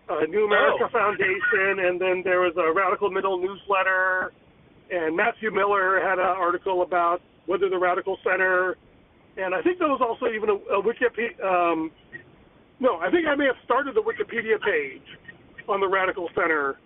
Uh, 0.08 0.24
New 0.28 0.46
America 0.46 0.84
Oh. 0.84 0.88
Foundation, 0.88 1.84
and 1.86 2.00
then 2.00 2.22
there 2.24 2.40
was 2.40 2.54
a 2.56 2.72
Radical 2.72 3.10
Middle 3.10 3.36
newsletter, 3.38 4.32
and 4.90 5.14
Matthew 5.14 5.50
Miller 5.50 6.00
had 6.00 6.18
an 6.18 6.24
article 6.24 6.80
about 6.82 7.20
whether 7.46 7.68
the 7.68 7.76
Radical 7.78 8.16
Center, 8.24 8.76
and 9.36 9.54
I 9.54 9.60
think 9.62 9.78
there 9.78 9.88
was 9.88 10.00
also 10.00 10.32
even 10.32 10.48
a, 10.48 10.54
a 10.72 10.82
Wikipedia, 10.82 11.36
um, 11.44 11.90
no, 12.80 12.96
I 12.98 13.10
think 13.10 13.26
I 13.26 13.34
may 13.34 13.46
have 13.46 13.60
started 13.64 13.94
the 13.94 14.00
Wikipedia 14.02 14.56
page 14.62 15.04
on 15.68 15.80
the 15.80 15.88
Radical 15.88 16.28
Center, 16.34 16.78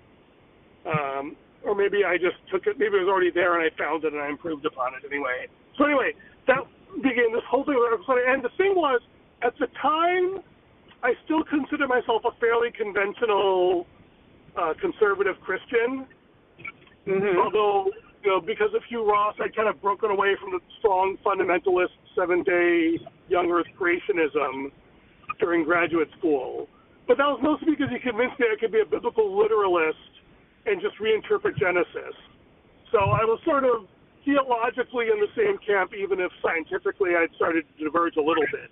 um, 0.86 1.36
or 1.62 1.74
maybe 1.76 2.02
I 2.04 2.16
just 2.18 2.36
took 2.50 2.66
it. 2.66 2.78
Maybe 2.78 2.96
it 2.96 3.06
was 3.06 3.08
already 3.08 3.30
there 3.30 3.54
and 3.54 3.62
I 3.62 3.70
found 3.78 4.02
it 4.04 4.12
and 4.12 4.20
I 4.20 4.28
improved 4.28 4.66
upon 4.66 4.94
it 4.94 5.06
anyway. 5.06 5.46
So 5.78 5.84
anyway, 5.84 6.10
that 6.48 6.58
began 6.96 7.30
this 7.32 7.44
whole 7.48 7.62
thing 7.64 7.74
with 7.78 7.86
Radical 7.86 8.06
Center. 8.06 8.26
And 8.26 8.42
the 8.42 8.50
thing 8.58 8.74
was, 8.74 9.00
at 9.42 9.54
the 9.60 9.68
time, 9.80 10.42
I 11.02 11.12
still 11.24 11.42
consider 11.44 11.88
myself 11.88 12.22
a 12.24 12.30
fairly 12.38 12.70
conventional 12.70 13.86
uh, 14.56 14.74
conservative 14.80 15.34
Christian. 15.42 16.06
Mm-hmm. 17.06 17.38
Although, 17.38 17.90
you 18.22 18.30
know, 18.30 18.40
because 18.40 18.70
of 18.74 18.82
Hugh 18.88 19.02
Ross, 19.08 19.34
I'd 19.42 19.54
kind 19.56 19.68
of 19.68 19.82
broken 19.82 20.10
away 20.10 20.36
from 20.40 20.52
the 20.52 20.60
strong 20.78 21.16
fundamentalist 21.26 21.98
seven 22.14 22.42
day 22.44 22.98
young 23.28 23.50
earth 23.50 23.66
creationism 23.74 24.70
during 25.40 25.64
graduate 25.64 26.08
school. 26.18 26.68
But 27.08 27.18
that 27.18 27.26
was 27.26 27.40
mostly 27.42 27.74
because 27.74 27.90
he 27.90 27.98
convinced 27.98 28.38
me 28.38 28.46
I 28.46 28.56
could 28.60 28.70
be 28.70 28.80
a 28.80 28.86
biblical 28.86 29.36
literalist 29.36 29.98
and 30.66 30.80
just 30.80 30.94
reinterpret 31.02 31.58
Genesis. 31.58 32.14
So 32.92 32.98
I 32.98 33.26
was 33.26 33.40
sort 33.44 33.64
of 33.64 33.90
theologically 34.24 35.10
in 35.10 35.18
the 35.18 35.26
same 35.34 35.58
camp, 35.66 35.90
even 35.98 36.20
if 36.20 36.30
scientifically 36.38 37.18
I'd 37.18 37.34
started 37.34 37.64
to 37.66 37.84
diverge 37.84 38.14
a 38.14 38.22
little 38.22 38.46
bit. 38.54 38.70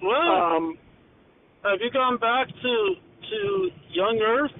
Well, 0.00 0.56
Um, 0.56 0.78
have 1.70 1.80
you 1.80 1.90
gone 1.90 2.18
back 2.18 2.48
to 2.48 2.74
to 3.30 3.70
Young 3.90 4.20
Earth? 4.22 4.54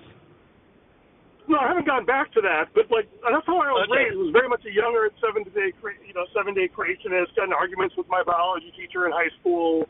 No, 1.46 1.58
I 1.62 1.68
haven't 1.68 1.86
gone 1.86 2.04
back 2.04 2.32
to 2.34 2.40
that, 2.42 2.74
but 2.74 2.90
like 2.90 3.06
that's 3.22 3.46
how 3.46 3.62
I 3.62 3.70
was 3.70 3.86
Okay. 3.86 4.10
raised. 4.10 4.18
Was 4.18 4.34
very 4.34 4.48
much 4.48 4.66
a 4.66 4.72
younger 4.72 5.06
seven 5.22 5.46
day, 5.54 5.70
cre- 5.78 6.02
you 6.02 6.14
know, 6.14 6.26
seven 6.34 6.54
day 6.54 6.66
creationist. 6.66 7.34
Got 7.38 7.46
in 7.46 7.52
arguments 7.54 7.94
with 7.96 8.08
my 8.10 8.22
biology 8.26 8.72
teacher 8.74 9.06
in 9.06 9.12
high 9.12 9.30
school. 9.38 9.86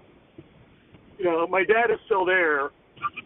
You 1.16 1.24
know, 1.24 1.46
my 1.48 1.64
dad 1.64 1.88
is 1.88 1.96
still 2.05 2.26
there, 2.29 2.68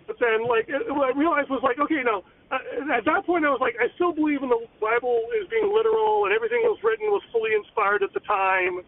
but 0.06 0.14
then 0.22 0.46
like 0.46 0.70
it, 0.70 0.86
what 0.94 1.10
I 1.10 1.18
realized 1.18 1.50
was 1.50 1.62
like, 1.66 1.82
okay, 1.82 2.02
no. 2.06 2.22
Uh, 2.50 2.94
at 2.94 3.04
that 3.06 3.26
point, 3.26 3.44
I 3.44 3.50
was 3.50 3.62
like, 3.62 3.74
I 3.78 3.90
still 3.94 4.12
believe 4.14 4.42
in 4.42 4.50
the 4.50 4.62
Bible 4.80 5.22
is 5.38 5.46
being 5.50 5.70
literal 5.70 6.26
and 6.26 6.34
everything 6.34 6.62
that 6.62 6.70
was 6.70 6.82
written 6.82 7.06
was 7.10 7.22
fully 7.30 7.54
inspired 7.54 8.02
at 8.02 8.14
the 8.14 8.22
time, 8.26 8.82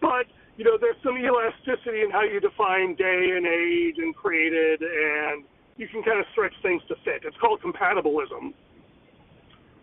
but 0.00 0.24
you 0.62 0.70
know, 0.70 0.78
there's 0.78 0.94
some 1.02 1.18
elasticity 1.18 2.06
in 2.06 2.14
how 2.14 2.22
you 2.22 2.38
define 2.38 2.94
day 2.94 3.34
and 3.34 3.42
age 3.42 3.98
and 3.98 4.14
created, 4.14 4.78
and 4.78 5.42
you 5.74 5.88
can 5.88 6.06
kind 6.06 6.20
of 6.20 6.26
stretch 6.30 6.54
things 6.62 6.80
to 6.86 6.94
fit. 7.02 7.26
It's 7.26 7.36
called 7.42 7.58
compatibilism. 7.58 8.54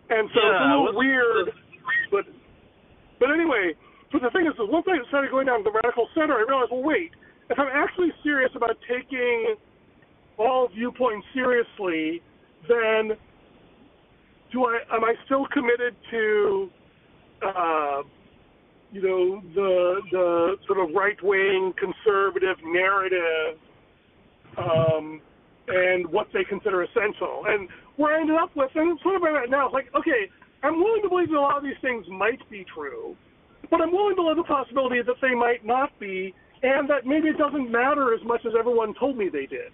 And 0.08 0.24
so 0.32 0.40
it's 0.40 0.64
a 0.64 0.68
little 0.72 0.84
what's 0.88 0.96
weird, 0.96 1.52
but 2.10 2.24
but 3.20 3.28
anyway. 3.28 3.76
But 4.10 4.22
the 4.22 4.30
thing 4.30 4.48
is, 4.48 4.54
is 4.56 4.72
once 4.72 4.86
I 4.88 4.96
started 5.08 5.30
going 5.30 5.46
down 5.46 5.62
to 5.62 5.64
the 5.68 5.76
radical 5.84 6.08
center, 6.16 6.34
I 6.34 6.48
realized, 6.48 6.72
well, 6.72 6.82
wait, 6.82 7.12
if 7.50 7.58
I'm 7.58 7.68
actually 7.68 8.10
serious 8.24 8.50
about 8.56 8.74
taking 8.88 9.54
all 10.38 10.66
viewpoints 10.72 11.26
seriously, 11.34 12.22
then 12.66 13.20
do 14.50 14.64
I 14.64 14.80
am 14.96 15.04
I 15.04 15.12
still 15.26 15.44
committed 15.52 15.94
to, 16.10 16.70
uh, 17.44 18.02
you 18.92 19.02
know, 19.02 19.42
the 19.54 20.00
the 20.10 20.56
sort 20.66 20.78
of 20.80 20.94
right 20.94 21.20
wing 21.22 21.72
conservative 21.78 22.56
narrative, 22.64 23.58
um, 24.58 25.20
and 25.68 26.06
what 26.10 26.26
they 26.32 26.44
consider 26.44 26.82
essential. 26.82 27.44
And 27.46 27.68
where 27.96 28.16
I 28.16 28.20
ended 28.20 28.36
up 28.36 28.50
with, 28.56 28.70
and 28.74 28.98
sort 29.02 29.16
of 29.16 29.22
where 29.22 29.36
I'm 29.36 29.44
at 29.44 29.50
now, 29.50 29.70
like, 29.72 29.86
okay, 29.94 30.30
I'm 30.62 30.76
willing 30.76 31.02
to 31.02 31.08
believe 31.08 31.28
that 31.28 31.36
a 31.36 31.40
lot 31.40 31.56
of 31.56 31.62
these 31.62 31.78
things 31.80 32.04
might 32.08 32.40
be 32.50 32.64
true, 32.74 33.16
but 33.70 33.80
I'm 33.80 33.92
willing 33.92 34.16
to 34.16 34.22
live 34.22 34.36
the 34.36 34.44
possibility 34.44 35.00
that 35.02 35.16
they 35.22 35.34
might 35.34 35.64
not 35.64 35.90
be, 36.00 36.34
and 36.62 36.90
that 36.90 37.06
maybe 37.06 37.28
it 37.28 37.38
doesn't 37.38 37.70
matter 37.70 38.14
as 38.14 38.20
much 38.24 38.40
as 38.44 38.52
everyone 38.58 38.94
told 38.98 39.16
me 39.16 39.28
they 39.28 39.46
did. 39.46 39.70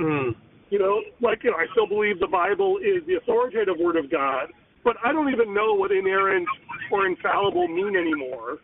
Mm. 0.00 0.34
You 0.70 0.78
know, 0.78 1.00
like 1.20 1.44
you 1.44 1.50
know, 1.50 1.56
I 1.56 1.66
still 1.72 1.86
believe 1.86 2.18
the 2.18 2.26
Bible 2.26 2.78
is 2.78 3.06
the 3.06 3.16
authoritative 3.16 3.76
word 3.78 3.96
of 3.96 4.10
God, 4.10 4.52
but 4.84 4.96
I 5.04 5.12
don't 5.12 5.32
even 5.32 5.54
know 5.54 5.74
what 5.74 5.92
inerrant 5.92 6.46
or 6.90 7.06
infallible 7.06 7.68
mean 7.68 7.96
anymore, 7.96 8.58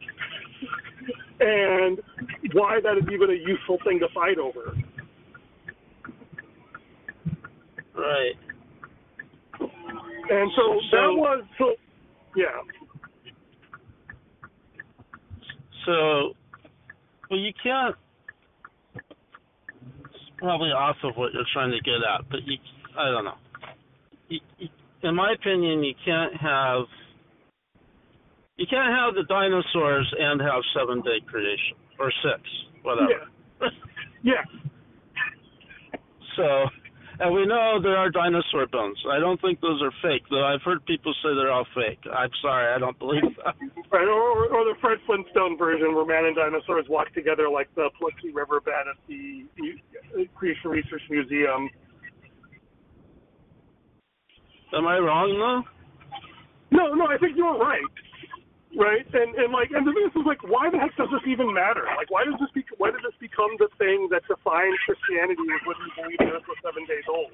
and 1.40 1.98
why 2.52 2.80
that 2.82 2.96
is 2.98 3.04
even 3.12 3.30
a 3.30 3.34
useful 3.34 3.78
thing 3.84 3.98
to 4.00 4.08
fight 4.14 4.38
over. 4.38 4.74
Right. 7.94 8.34
And 9.60 10.50
so, 10.54 10.80
So- 10.90 10.96
that 10.96 11.12
was 11.14 11.44
so. 11.58 11.74
Yeah. 12.36 12.44
So, 15.86 16.34
well, 17.30 17.38
you 17.40 17.52
can't. 17.62 17.96
It's 18.94 20.30
probably 20.36 20.68
off 20.68 20.96
of 21.02 21.16
what 21.16 21.32
you're 21.32 21.44
trying 21.52 21.70
to 21.70 21.80
get 21.80 21.94
at, 22.06 22.28
but 22.30 22.40
you, 22.46 22.58
I 22.96 23.10
don't 23.10 23.24
know. 23.24 23.38
You, 24.28 24.40
you, 24.58 24.68
in 25.02 25.14
my 25.14 25.32
opinion, 25.32 25.84
you 25.84 25.94
can't 26.04 26.34
have. 26.36 26.84
You 28.56 28.66
can't 28.68 28.92
have 28.92 29.14
the 29.14 29.22
dinosaurs 29.28 30.12
and 30.18 30.40
have 30.40 30.62
seven 30.76 31.00
day 31.02 31.20
creation 31.26 31.76
or 31.98 32.12
six, 32.22 32.42
whatever. 32.82 33.28
Yeah. 34.22 34.42
So, 36.36 36.66
and 37.20 37.34
we 37.34 37.46
know 37.46 37.78
there 37.82 37.96
are 37.96 38.10
dinosaur 38.10 38.66
bones. 38.66 38.98
I 39.10 39.18
don't 39.18 39.40
think 39.40 39.60
those 39.60 39.82
are 39.82 39.92
fake, 40.02 40.22
though. 40.30 40.44
I've 40.44 40.62
heard 40.62 40.84
people 40.86 41.12
say 41.22 41.34
they're 41.34 41.50
all 41.50 41.66
fake. 41.74 41.98
I'm 42.12 42.30
sorry, 42.42 42.74
I 42.74 42.78
don't 42.78 42.98
believe 42.98 43.22
that. 43.44 43.54
Right, 43.90 44.06
or, 44.06 44.46
or 44.46 44.64
the 44.64 44.74
Fred 44.80 44.98
Flintstone 45.06 45.56
version 45.58 45.94
where 45.94 46.04
man 46.06 46.26
and 46.26 46.36
dinosaurs 46.36 46.86
walk 46.88 47.12
together 47.14 47.48
like 47.48 47.72
the 47.74 47.90
Paluxy 48.00 48.34
riverbed 48.34 48.72
at 48.72 48.96
the, 49.08 49.46
the 49.56 50.26
Creation 50.34 50.70
Research 50.70 51.02
Museum. 51.10 51.70
Am 54.74 54.86
I 54.86 54.98
wrong 54.98 55.32
though? 55.38 55.62
No, 56.70 56.92
no, 56.94 57.06
I 57.08 57.16
think 57.18 57.36
you're 57.36 57.56
right. 57.56 57.80
Right, 58.76 59.06
and 59.16 59.34
and 59.40 59.48
like, 59.50 59.72
and 59.72 59.86
the 59.88 59.92
thing 59.96 60.04
is, 60.12 60.26
like, 60.28 60.44
why 60.44 60.68
the 60.68 60.76
heck 60.78 60.92
does 61.00 61.08
this 61.08 61.24
even 61.26 61.48
matter? 61.56 61.88
Like, 61.96 62.12
why 62.12 62.24
does 62.28 62.36
this 62.38 62.52
be? 62.52 62.60
Why 62.76 62.92
does 62.92 63.00
this 63.00 63.16
become 63.18 63.48
the 63.58 63.72
thing 63.80 64.12
that 64.12 64.22
defines 64.28 64.76
Christianity? 64.84 65.40
Was 65.40 65.64
whether 65.64 65.82
you 65.88 65.92
believe 65.96 66.20
in 66.20 66.36
was 66.36 66.60
seven 66.60 66.84
days 66.84 67.06
old? 67.08 67.32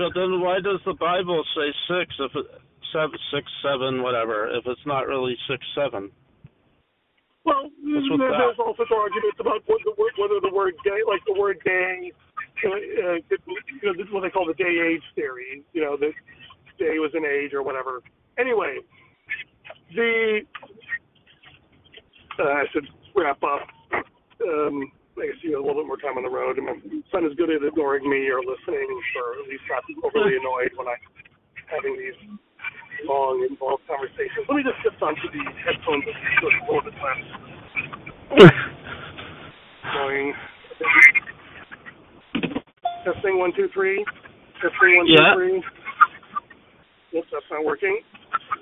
But 0.00 0.12
then 0.16 0.40
why 0.40 0.60
does 0.64 0.80
the 0.88 0.96
Bible 0.96 1.44
say 1.56 1.68
six 1.88 2.08
if 2.20 2.32
it 2.32 2.46
seven 2.96 3.16
six 3.32 3.44
seven 3.60 4.00
whatever 4.02 4.48
if 4.48 4.64
it's 4.64 4.84
not 4.88 5.04
really 5.06 5.36
six 5.48 5.60
seven? 5.76 6.08
Well, 7.44 7.68
What's 7.70 8.08
with 8.10 8.18
there- 8.20 8.32
that? 8.32 8.40
there's 8.40 8.58
all 8.58 8.74
sorts 8.74 8.90
of 8.90 8.98
arguments 8.98 9.36
about 9.38 9.62
what 9.68 9.80
whether 10.16 10.40
the 10.40 10.52
word 10.52 10.74
day, 10.84 11.00
like 11.06 11.20
the 11.28 11.36
word 11.38 11.60
day, 11.64 12.10
you 12.62 12.70
know, 13.02 13.92
this 13.96 14.06
is 14.06 14.12
what 14.12 14.22
they 14.22 14.30
call 14.30 14.46
the 14.46 14.54
day 14.54 14.92
age 14.92 15.02
theory. 15.14 15.62
You 15.72 15.82
know, 15.82 15.96
the 15.96 16.12
day 16.78 16.98
was 16.98 17.10
an 17.14 17.24
age 17.24 17.52
or 17.52 17.62
whatever. 17.62 18.02
Anyway, 18.38 18.78
the 19.94 20.40
uh, 22.38 22.42
I 22.42 22.64
should 22.72 22.86
wrap 23.14 23.42
up. 23.42 23.68
Um, 24.44 24.92
I 25.16 25.32
guess 25.32 25.40
you 25.40 25.56
have 25.56 25.64
a 25.64 25.66
little 25.66 25.80
bit 25.82 25.88
more 25.88 25.96
time 25.96 26.20
on 26.20 26.24
the 26.24 26.30
road. 26.30 26.58
And 26.58 26.66
my 26.66 26.76
son 27.10 27.24
is 27.24 27.32
good 27.36 27.48
at 27.48 27.64
ignoring 27.64 28.04
me 28.04 28.28
or 28.28 28.40
listening, 28.44 28.88
or 29.16 29.40
at 29.40 29.48
least 29.48 29.64
not 29.68 29.84
overly 30.04 30.36
annoyed 30.40 30.76
when 30.76 30.88
I'm 30.88 31.00
having 31.72 31.96
these 31.96 32.18
long, 33.08 33.46
involved 33.48 33.82
conversations. 33.88 34.44
Let 34.48 34.56
me 34.56 34.64
just 34.64 34.76
shift 34.84 35.00
onto 35.00 35.28
the 35.32 35.44
headphones 35.64 36.04
a 36.04 36.12
little 36.68 36.84
bit 36.84 36.96
less 37.00 37.22
annoying. 39.84 40.34
Testing 43.06 43.38
one 43.38 43.54
two 43.54 43.70
three. 43.70 44.02
Testing 44.58 44.98
one 44.98 45.06
two 45.06 45.14
Yeah. 45.14 45.34
three. 45.38 45.62
Oops, 47.14 47.28
that's 47.30 47.46
not 47.54 47.62
working. 47.64 48.02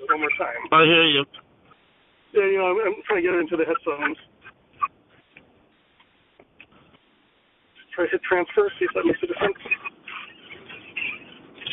One 0.05 0.21
more 0.21 0.29
time. 0.37 0.61
I 0.71 0.85
hear 0.85 1.03
you. 1.09 1.25
Yeah, 2.37 2.45
you 2.45 2.57
know, 2.61 2.69
I'm, 2.69 2.77
I'm 2.93 3.01
trying 3.09 3.23
to 3.23 3.25
get 3.25 3.33
it 3.33 3.41
into 3.41 3.57
the 3.57 3.65
headphones. 3.65 4.17
Try 7.95 8.05
to 8.05 8.11
hit 8.11 8.21
transfer, 8.27 8.69
see 8.77 8.85
if 8.85 8.91
that 8.93 9.07
makes 9.07 9.23
a 9.23 9.27
difference. 9.27 9.57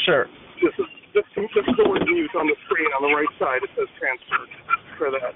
Sure. 0.06 0.26
This 0.62 0.72
is 0.78 0.88
this, 1.12 1.26
this 1.36 1.66
is 1.68 1.76
the 1.76 1.84
word 1.84 2.06
mute 2.08 2.30
on 2.40 2.46
the 2.48 2.56
screen 2.64 2.88
on 2.96 3.04
the 3.04 3.12
right 3.12 3.28
side. 3.36 3.60
It 3.60 3.70
says 3.76 3.90
transfer. 4.00 4.48
Try 4.96 5.10
that. 5.12 5.34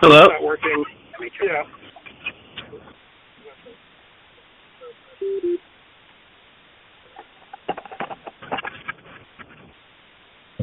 Hello. 0.00 0.16
It's 0.24 0.32
not 0.32 0.42
working. 0.42 0.84
Yeah. 1.44 1.62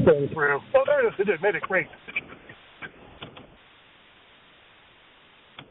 Going 0.03 0.29
through. 0.29 0.59
Oh, 0.75 0.83
there 0.88 1.05
it 1.05 1.09
is. 1.09 1.19
It 1.19 1.25
did. 1.25 1.41
Made 1.41 1.53
it. 1.53 1.61
Great. 1.63 1.85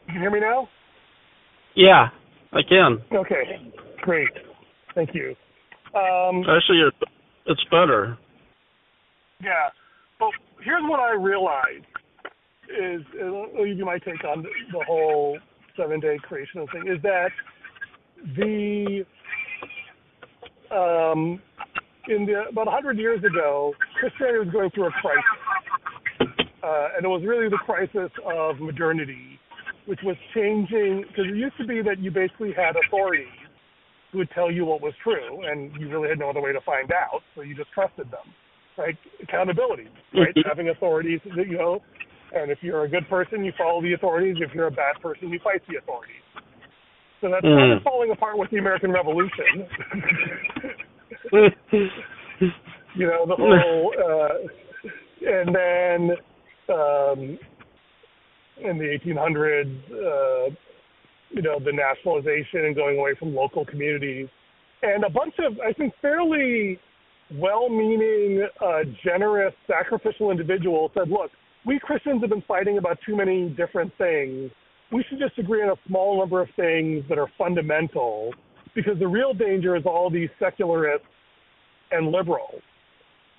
Can 0.05 0.13
you 0.13 0.13
can 0.13 0.21
hear 0.21 0.31
me 0.31 0.39
now? 0.39 0.69
Yeah, 1.75 2.07
I 2.53 2.61
can. 2.67 3.01
Okay. 3.13 3.71
Great. 4.01 4.29
Thank 4.95 5.09
you. 5.13 5.35
Um, 5.93 6.43
Actually, 6.49 6.83
it's 7.47 7.63
better. 7.65 8.17
Yeah, 9.41 9.69
but 10.19 10.29
here's 10.63 10.83
what 10.83 11.01
I 11.01 11.11
realized 11.13 11.85
is, 12.69 13.01
I'll 13.23 13.65
give 13.65 13.77
you 13.77 13.85
my 13.85 13.99
take 13.99 14.23
on 14.23 14.43
the, 14.43 14.83
whole 14.87 15.37
seven 15.75 15.99
day 15.99 16.17
creation 16.23 16.65
thing, 16.71 16.87
is 16.87 17.01
that 17.03 17.29
the 18.35 19.05
um, 20.71 21.41
in 22.07 22.25
the 22.25 22.49
about 22.49 22.67
a 22.67 22.71
100 22.71 22.97
years 22.97 23.23
ago, 23.23 23.73
Christianity 23.99 24.39
was 24.39 24.49
going 24.49 24.69
through 24.71 24.87
a 24.87 24.91
crisis, 24.91 25.23
uh, 26.63 26.87
and 26.95 27.05
it 27.05 27.07
was 27.07 27.23
really 27.25 27.49
the 27.49 27.59
crisis 27.65 28.11
of 28.25 28.59
modernity, 28.59 29.39
which 29.85 29.99
was 30.03 30.15
changing 30.33 31.05
because 31.07 31.25
it 31.29 31.35
used 31.35 31.57
to 31.57 31.65
be 31.65 31.81
that 31.81 31.99
you 31.99 32.11
basically 32.11 32.53
had 32.53 32.75
authorities 32.87 33.27
who 34.11 34.19
would 34.19 34.29
tell 34.31 34.51
you 34.51 34.65
what 34.65 34.81
was 34.81 34.93
true, 35.03 35.43
and 35.45 35.71
you 35.79 35.89
really 35.89 36.09
had 36.09 36.19
no 36.19 36.29
other 36.29 36.41
way 36.41 36.53
to 36.53 36.61
find 36.61 36.91
out, 36.91 37.21
so 37.35 37.41
you 37.41 37.55
just 37.55 37.71
trusted 37.71 38.09
them. 38.11 38.27
Right? 38.77 38.95
Accountability, 39.23 39.87
right? 40.13 40.35
Having 40.45 40.69
authorities, 40.69 41.19
that 41.35 41.47
you 41.47 41.57
know, 41.57 41.81
and 42.35 42.51
if 42.51 42.59
you're 42.61 42.83
a 42.83 42.89
good 42.89 43.07
person, 43.09 43.43
you 43.43 43.51
follow 43.57 43.81
the 43.81 43.93
authorities. 43.93 44.37
If 44.39 44.53
you're 44.53 44.67
a 44.67 44.71
bad 44.71 45.01
person, 45.01 45.29
you 45.29 45.39
fight 45.43 45.61
the 45.67 45.77
authorities. 45.77 46.15
So 47.21 47.29
that's 47.29 47.41
kind 47.41 47.71
of 47.71 47.79
Mm. 47.79 47.83
falling 47.83 48.11
apart 48.11 48.37
with 48.37 48.49
the 48.51 48.57
American 48.57 48.91
Revolution. 48.91 49.67
you 52.95 53.07
know, 53.07 53.25
the 53.25 53.35
whole, 53.35 53.93
uh, 53.97 54.37
and 55.25 55.55
then 55.55 56.17
um, 56.69 57.39
in 58.57 58.77
the 58.77 58.85
1800s, 58.85 59.81
uh, 59.91 60.49
you 61.31 61.41
know, 61.41 61.59
the 61.59 61.71
nationalization 61.71 62.65
and 62.65 62.75
going 62.75 62.99
away 62.99 63.15
from 63.15 63.33
local 63.35 63.65
communities, 63.65 64.27
and 64.83 65.03
a 65.03 65.09
bunch 65.09 65.33
of, 65.39 65.59
I 65.59 65.73
think, 65.73 65.93
fairly 66.01 66.79
well-meaning, 67.35 68.47
uh, 68.63 68.83
generous, 69.03 69.53
sacrificial 69.65 70.31
individuals 70.31 70.91
said, 70.93 71.09
"Look, 71.09 71.31
we 71.67 71.77
Christians 71.79 72.21
have 72.21 72.29
been 72.29 72.43
fighting 72.47 72.77
about 72.77 72.97
too 73.05 73.15
many 73.15 73.49
different 73.49 73.91
things. 73.97 74.49
We 74.91 75.03
should 75.07 75.19
just 75.19 75.37
agree 75.37 75.61
on 75.61 75.69
a 75.69 75.79
small 75.87 76.17
number 76.17 76.41
of 76.41 76.47
things 76.55 77.03
that 77.09 77.19
are 77.19 77.27
fundamental, 77.37 78.33
because 78.73 78.97
the 78.97 79.07
real 79.07 79.33
danger 79.33 79.75
is 79.75 79.83
all 79.85 80.09
these 80.09 80.29
secularists 80.39 81.05
and 81.91 82.09
liberals." 82.09 82.61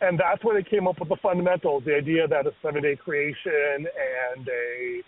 And 0.01 0.21
that's 0.21 0.45
when 0.45 0.55
they 0.55 0.63
came 0.63 0.87
up 0.87 1.01
with 1.01 1.09
the 1.09 1.17
fundamentals, 1.17 1.83
the 1.85 1.97
idea 1.97 2.29
that 2.29 2.47
a 2.47 2.53
seven-day 2.63 2.97
creation 2.97 3.87
and 4.35 4.49
a 4.49 5.03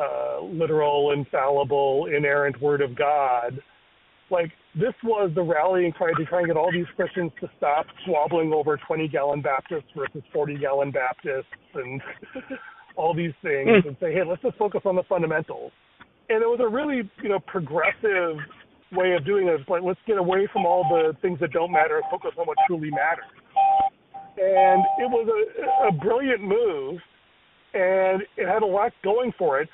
uh, 0.00 0.40
literal, 0.40 1.10
infallible, 1.10 2.06
inerrant 2.06 2.58
Word 2.62 2.80
of 2.80 2.96
God. 2.96 3.60
Like 4.32 4.50
this 4.74 4.94
was 5.04 5.30
the 5.34 5.42
rallying 5.42 5.92
cry 5.92 6.10
to 6.16 6.24
try 6.24 6.38
and 6.38 6.46
get 6.48 6.56
all 6.56 6.72
these 6.72 6.88
Christians 6.96 7.30
to 7.40 7.50
stop 7.58 7.84
squabbling 8.02 8.52
over 8.54 8.80
20-gallon 8.88 9.42
Baptists 9.42 9.90
versus 9.94 10.22
40-gallon 10.34 10.90
Baptists 10.90 11.52
and 11.74 12.00
all 12.96 13.14
these 13.14 13.34
things, 13.42 13.68
hmm. 13.68 13.88
and 13.88 13.96
say, 14.00 14.12
hey, 14.12 14.22
let's 14.26 14.40
just 14.40 14.56
focus 14.56 14.80
on 14.86 14.96
the 14.96 15.02
fundamentals. 15.04 15.70
And 16.30 16.42
it 16.42 16.46
was 16.46 16.60
a 16.62 16.68
really, 16.68 17.08
you 17.22 17.28
know, 17.28 17.40
progressive 17.40 18.40
way 18.92 19.12
of 19.12 19.24
doing 19.26 19.48
it. 19.48 19.60
It's 19.60 19.68
like 19.68 19.82
let's 19.82 20.00
get 20.06 20.16
away 20.16 20.48
from 20.50 20.64
all 20.64 20.84
the 20.88 21.12
things 21.20 21.38
that 21.40 21.52
don't 21.52 21.70
matter 21.70 21.96
and 21.96 22.04
focus 22.10 22.32
on 22.38 22.46
what 22.46 22.56
truly 22.66 22.90
matters. 22.90 23.28
And 24.38 24.82
it 24.98 25.10
was 25.10 25.28
a, 25.28 25.88
a 25.88 25.92
brilliant 25.92 26.40
move, 26.40 27.00
and 27.74 28.22
it 28.38 28.48
had 28.48 28.62
a 28.62 28.66
lot 28.66 28.92
going 29.04 29.32
for 29.38 29.60
it. 29.60 29.68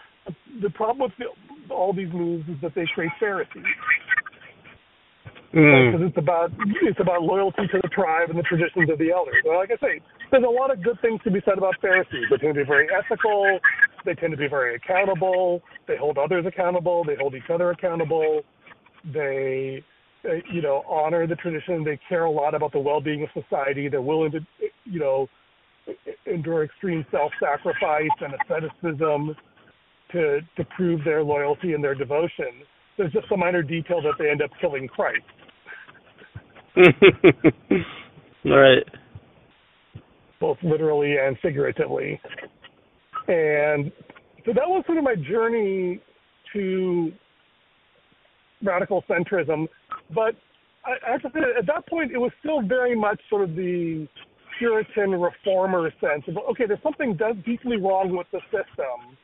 The 0.60 0.70
problem 0.70 1.10
with 1.10 1.12
the, 1.18 1.74
all 1.74 1.92
these 1.92 2.12
moves 2.12 2.48
is 2.48 2.56
that 2.62 2.74
they 2.74 2.86
create 2.92 3.12
Pharisees 3.20 3.62
Mm. 5.54 5.92
because 5.92 6.08
it's 6.08 6.18
about 6.18 6.52
it's 6.82 7.00
about 7.00 7.22
loyalty 7.22 7.66
to 7.72 7.78
the 7.80 7.88
tribe 7.88 8.28
and 8.28 8.38
the 8.38 8.42
traditions 8.42 8.90
of 8.90 8.98
the 8.98 9.10
elders. 9.10 9.36
Well, 9.46 9.56
like 9.56 9.70
I 9.70 9.80
say, 9.80 10.00
there's 10.30 10.44
a 10.44 10.46
lot 10.46 10.70
of 10.70 10.82
good 10.84 11.00
things 11.00 11.20
to 11.24 11.30
be 11.30 11.40
said 11.46 11.56
about 11.56 11.74
Pharisees. 11.80 12.28
They 12.30 12.36
tend 12.36 12.54
to 12.54 12.60
be 12.60 12.66
very 12.66 12.86
ethical. 12.92 13.58
They 14.04 14.12
tend 14.14 14.32
to 14.32 14.36
be 14.36 14.48
very 14.48 14.74
accountable. 14.74 15.62
They 15.86 15.96
hold 15.96 16.18
others 16.18 16.44
accountable. 16.46 17.02
They 17.02 17.16
hold 17.18 17.34
each 17.34 17.48
other 17.48 17.70
accountable. 17.70 18.42
They, 19.10 19.82
uh, 20.28 20.34
you 20.52 20.60
know, 20.60 20.84
honor 20.86 21.26
the 21.26 21.36
tradition. 21.36 21.82
They 21.82 21.98
care 22.10 22.24
a 22.24 22.30
lot 22.30 22.54
about 22.54 22.72
the 22.72 22.80
well-being 22.80 23.22
of 23.22 23.30
society. 23.32 23.88
They're 23.88 24.02
willing 24.02 24.32
to, 24.32 24.40
you 24.84 25.00
know, 25.00 25.28
endure 26.26 26.64
extreme 26.64 27.06
self-sacrifice 27.10 28.10
and 28.20 28.34
asceticism 28.34 29.34
to 30.12 30.40
to 30.58 30.64
prove 30.76 31.02
their 31.04 31.22
loyalty 31.22 31.72
and 31.72 31.82
their 31.82 31.94
devotion. 31.94 32.66
There's 32.98 33.12
just 33.12 33.32
a 33.32 33.36
minor 33.36 33.62
detail 33.62 34.02
that 34.02 34.14
they 34.18 34.28
end 34.28 34.42
up 34.42 34.50
killing 34.60 34.88
Christ. 34.88 35.22
right. 38.44 38.84
both 40.40 40.58
literally 40.62 41.16
and 41.18 41.36
figuratively. 41.40 42.20
And 43.28 43.92
so 44.46 44.52
that 44.54 44.66
was 44.66 44.84
sort 44.86 44.98
of 44.98 45.04
my 45.04 45.14
journey 45.16 46.00
to 46.52 47.12
radical 48.62 49.04
centrism. 49.08 49.66
But 50.14 50.34
I, 50.84 51.12
have 51.12 51.22
to 51.22 51.30
say, 51.34 51.40
at 51.58 51.66
that 51.66 51.86
point, 51.88 52.12
it 52.12 52.18
was 52.18 52.32
still 52.40 52.62
very 52.62 52.96
much 52.96 53.20
sort 53.28 53.42
of 53.42 53.54
the 53.54 54.08
Puritan 54.58 55.12
reformer 55.12 55.92
sense 56.00 56.24
of, 56.28 56.36
okay, 56.50 56.64
there's 56.66 56.82
something 56.82 57.18
deeply 57.44 57.76
wrong 57.76 58.16
with 58.16 58.26
the 58.32 58.40
system, 58.50 59.16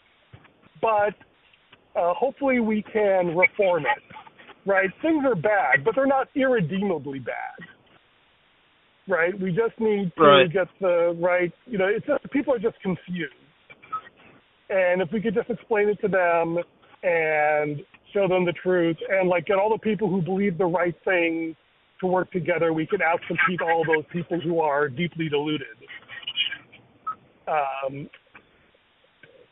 but 0.80 1.14
uh, 1.98 2.12
hopefully 2.14 2.60
we 2.60 2.82
can 2.92 3.36
reform 3.36 3.84
it. 3.84 4.02
Right? 4.66 4.90
Things 5.02 5.24
are 5.26 5.34
bad, 5.34 5.84
but 5.84 5.94
they're 5.94 6.06
not 6.06 6.28
irredeemably 6.34 7.18
bad 7.18 7.66
right? 9.06 9.38
We 9.38 9.50
just 9.52 9.78
need 9.78 10.12
to 10.16 10.22
Right. 10.22 10.50
get 10.50 10.68
the 10.80 11.16
right, 11.18 11.52
you 11.66 11.78
know, 11.78 11.86
it's 11.86 12.06
just 12.06 12.28
people 12.30 12.54
are 12.54 12.58
just 12.58 12.80
confused. 12.80 13.34
And 14.70 15.02
if 15.02 15.12
we 15.12 15.20
could 15.20 15.34
just 15.34 15.50
explain 15.50 15.88
it 15.88 16.00
to 16.00 16.08
them 16.08 16.58
and 17.02 17.84
show 18.12 18.26
them 18.28 18.44
the 18.44 18.52
truth 18.52 18.96
and 19.10 19.28
like 19.28 19.46
get 19.46 19.58
all 19.58 19.68
the 19.70 19.78
people 19.78 20.08
who 20.08 20.22
believe 20.22 20.56
the 20.56 20.64
right 20.64 20.94
thing 21.04 21.54
to 22.00 22.06
work 22.06 22.30
together, 22.32 22.72
we 22.72 22.86
can 22.86 23.00
outcompete 23.00 23.60
all 23.60 23.84
those 23.84 24.04
people 24.10 24.40
who 24.40 24.60
are 24.60 24.88
deeply 24.88 25.28
deluded. 25.28 25.76
Um, 27.46 28.08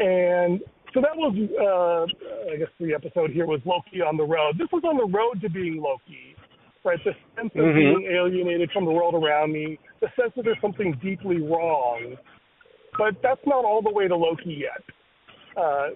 and 0.00 0.62
so 0.95 1.01
that 1.01 1.16
was, 1.16 1.34
uh, 1.59 2.53
I 2.53 2.57
guess 2.57 2.68
the 2.78 2.95
episode 2.95 3.30
here 3.30 3.47
was 3.47 3.61
Loki 3.64 4.01
on 4.01 4.16
the 4.16 4.24
road. 4.24 4.59
This 4.59 4.68
was 4.72 4.82
on 4.84 4.97
the 4.97 5.07
road 5.07 5.40
to 5.40 5.49
being 5.49 5.80
Loki, 5.80 6.36
right? 6.84 7.03
The 7.05 7.14
sense 7.36 7.55
of 7.55 7.64
Mhm. 7.64 7.74
being 7.74 8.12
alienated 8.12 8.70
from 8.72 8.84
the 8.84 8.93
world 8.93 9.14
around 9.14 9.53
me, 9.53 9.78
the 10.01 10.11
sense 10.16 10.34
that 10.34 10.45
there's 10.45 10.61
something 10.61 10.93
deeply 10.95 11.40
wrong. 11.40 12.16
But 12.99 13.20
that's 13.22 13.45
not 13.47 13.64
all 13.64 13.80
the 13.80 13.90
way 13.90 14.07
to 14.07 14.16
Loki 14.16 14.53
yet, 14.55 14.82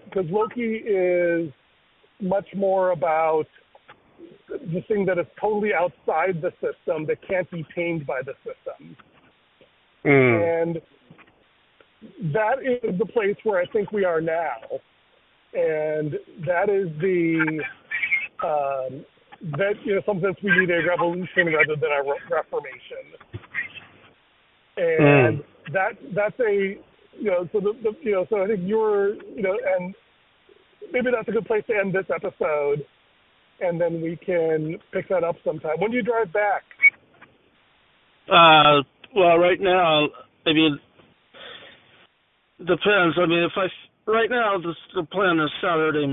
because 0.05 0.31
Loki 0.31 0.77
is 0.77 1.53
much 2.21 2.55
more 2.55 2.93
about 2.93 3.47
the 4.49 4.81
thing 4.89 5.05
that 5.05 5.19
is 5.19 5.27
totally 5.39 5.75
outside 5.75 6.41
the 6.41 6.53
system 6.53 7.05
that 7.07 7.21
can't 7.21 7.51
be 7.51 7.67
tamed 7.75 8.07
by 8.07 8.23
the 8.23 8.35
system. 8.45 8.97
Mm. 10.05 10.63
And 10.63 10.83
that 12.33 12.59
is 12.63 12.99
the 12.99 13.07
place 13.07 13.37
where 13.45 13.61
I 13.61 13.67
think 13.67 13.93
we 13.93 14.05
are 14.05 14.21
now. 14.21 14.61
And 15.55 16.13
that 16.47 16.69
is 16.69 16.89
the, 17.01 17.63
um, 18.45 19.05
that, 19.53 19.75
you 19.85 19.95
know, 19.95 20.03
some 20.05 20.21
sense 20.21 20.37
we 20.43 20.51
need 20.59 20.71
a 20.71 20.87
revolution 20.87 21.47
rather 21.47 21.77
than 21.81 21.91
a 21.91 22.03
re- 22.03 22.21
reformation. 22.31 23.05
And 24.77 25.43
that, 25.73 25.93
that's 26.15 26.39
a, 26.41 26.77
you 27.19 27.31
know, 27.31 27.49
so 27.53 27.61
the, 27.61 27.73
the, 27.83 27.93
you 28.03 28.13
know, 28.13 28.27
so 28.29 28.43
I 28.43 28.47
think 28.47 28.61
you're, 28.65 29.15
you 29.15 29.43
know, 29.43 29.57
and 29.79 29.95
maybe 30.93 31.11
that's 31.11 31.29
a 31.29 31.33
good 31.33 31.47
place 31.47 31.65
to 31.69 31.77
end 31.77 31.95
this 31.95 32.07
episode. 32.15 32.85
And 33.61 33.81
then 33.81 34.03
we 34.03 34.17
can 34.17 34.77
pick 34.93 35.09
that 35.09 35.25
up 35.25 35.37
sometime. 35.43 35.77
When 35.79 35.91
do 35.91 35.97
you 35.97 36.03
drive 36.03 36.31
back? 36.31 36.65
Uh, 38.29 38.83
well, 39.15 39.39
right 39.39 39.61
now, 39.61 40.09
I 40.45 40.53
mean, 40.53 40.79
depends. 42.59 43.17
I 43.19 43.27
mean, 43.27 43.43
if 43.45 43.53
I 43.57 43.67
right 44.11 44.31
now 44.31 44.59
the 44.59 44.75
the 44.95 45.05
plan 45.05 45.39
is 45.41 45.51
Saturday, 45.61 46.07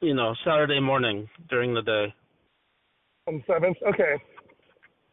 you 0.00 0.14
know, 0.14 0.34
Saturday 0.44 0.80
morning 0.80 1.28
during 1.48 1.74
the 1.74 1.82
day. 1.82 2.14
On 3.26 3.34
the 3.36 3.42
seventh, 3.52 3.76
okay. 3.88 4.22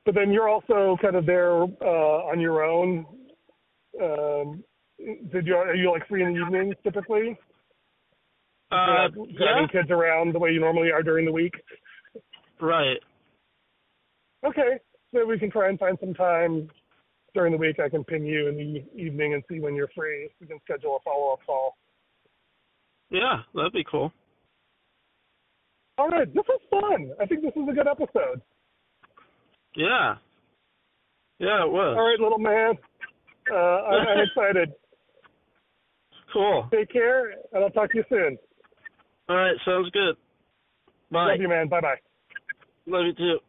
But 0.05 0.15
then 0.15 0.32
you're 0.32 0.49
also 0.49 0.97
kind 1.01 1.15
of 1.15 1.25
there 1.25 1.63
uh, 1.63 2.29
on 2.32 2.39
your 2.39 2.63
own. 2.63 3.05
Um, 4.01 4.63
did 5.32 5.45
you 5.45 5.55
are 5.55 5.75
you 5.75 5.91
like 5.91 6.07
free 6.07 6.23
in 6.23 6.34
the 6.34 6.41
evenings 6.41 6.75
typically? 6.84 7.38
Uh, 8.71 9.09
Driving 9.09 9.27
yeah, 9.38 9.67
kids 9.71 9.91
around 9.91 10.34
the 10.34 10.39
way 10.39 10.51
you 10.51 10.59
normally 10.59 10.91
are 10.91 11.03
during 11.03 11.25
the 11.25 11.32
week. 11.32 11.53
right. 12.61 12.97
Okay, 14.45 14.79
so 15.13 15.25
we 15.25 15.38
can 15.38 15.51
try 15.51 15.69
and 15.69 15.77
find 15.77 15.97
some 15.99 16.13
time 16.13 16.69
during 17.34 17.51
the 17.51 17.57
week. 17.57 17.79
I 17.79 17.89
can 17.89 18.03
ping 18.03 18.25
you 18.25 18.47
in 18.47 18.55
the 18.57 19.01
evening 19.01 19.34
and 19.34 19.43
see 19.49 19.59
when 19.59 19.75
you're 19.75 19.89
free. 19.95 20.29
We 20.39 20.47
can 20.47 20.59
schedule 20.63 20.97
a 20.97 20.99
follow 21.03 21.34
up 21.34 21.39
call. 21.45 21.77
Yeah, 23.09 23.41
that'd 23.53 23.73
be 23.73 23.86
cool. 23.89 24.11
All 25.97 26.07
right, 26.09 26.27
this 26.34 26.45
was 26.47 26.61
fun. 26.69 27.11
I 27.21 27.25
think 27.25 27.41
this 27.41 27.51
was 27.55 27.67
a 27.69 27.75
good 27.75 27.88
episode. 27.88 28.41
Yeah. 29.75 30.15
Yeah, 31.39 31.65
it 31.65 31.71
was. 31.71 31.95
All 31.97 32.07
right, 32.07 32.19
little 32.19 32.39
man. 32.39 32.73
Uh, 33.51 33.55
I, 33.55 33.95
I'm 34.13 34.19
excited. 34.36 34.73
Cool. 36.34 36.67
Take 36.71 36.91
care, 36.91 37.32
and 37.51 37.63
I'll 37.63 37.69
talk 37.69 37.91
to 37.91 37.97
you 37.97 38.03
soon. 38.09 38.38
All 39.27 39.36
right, 39.36 39.55
sounds 39.65 39.89
good. 39.91 40.15
Bye. 41.11 41.32
Love 41.32 41.41
you, 41.41 41.49
man. 41.49 41.67
Bye 41.67 41.82
bye. 41.82 41.95
Love 42.88 43.05
you 43.05 43.13
too. 43.13 43.39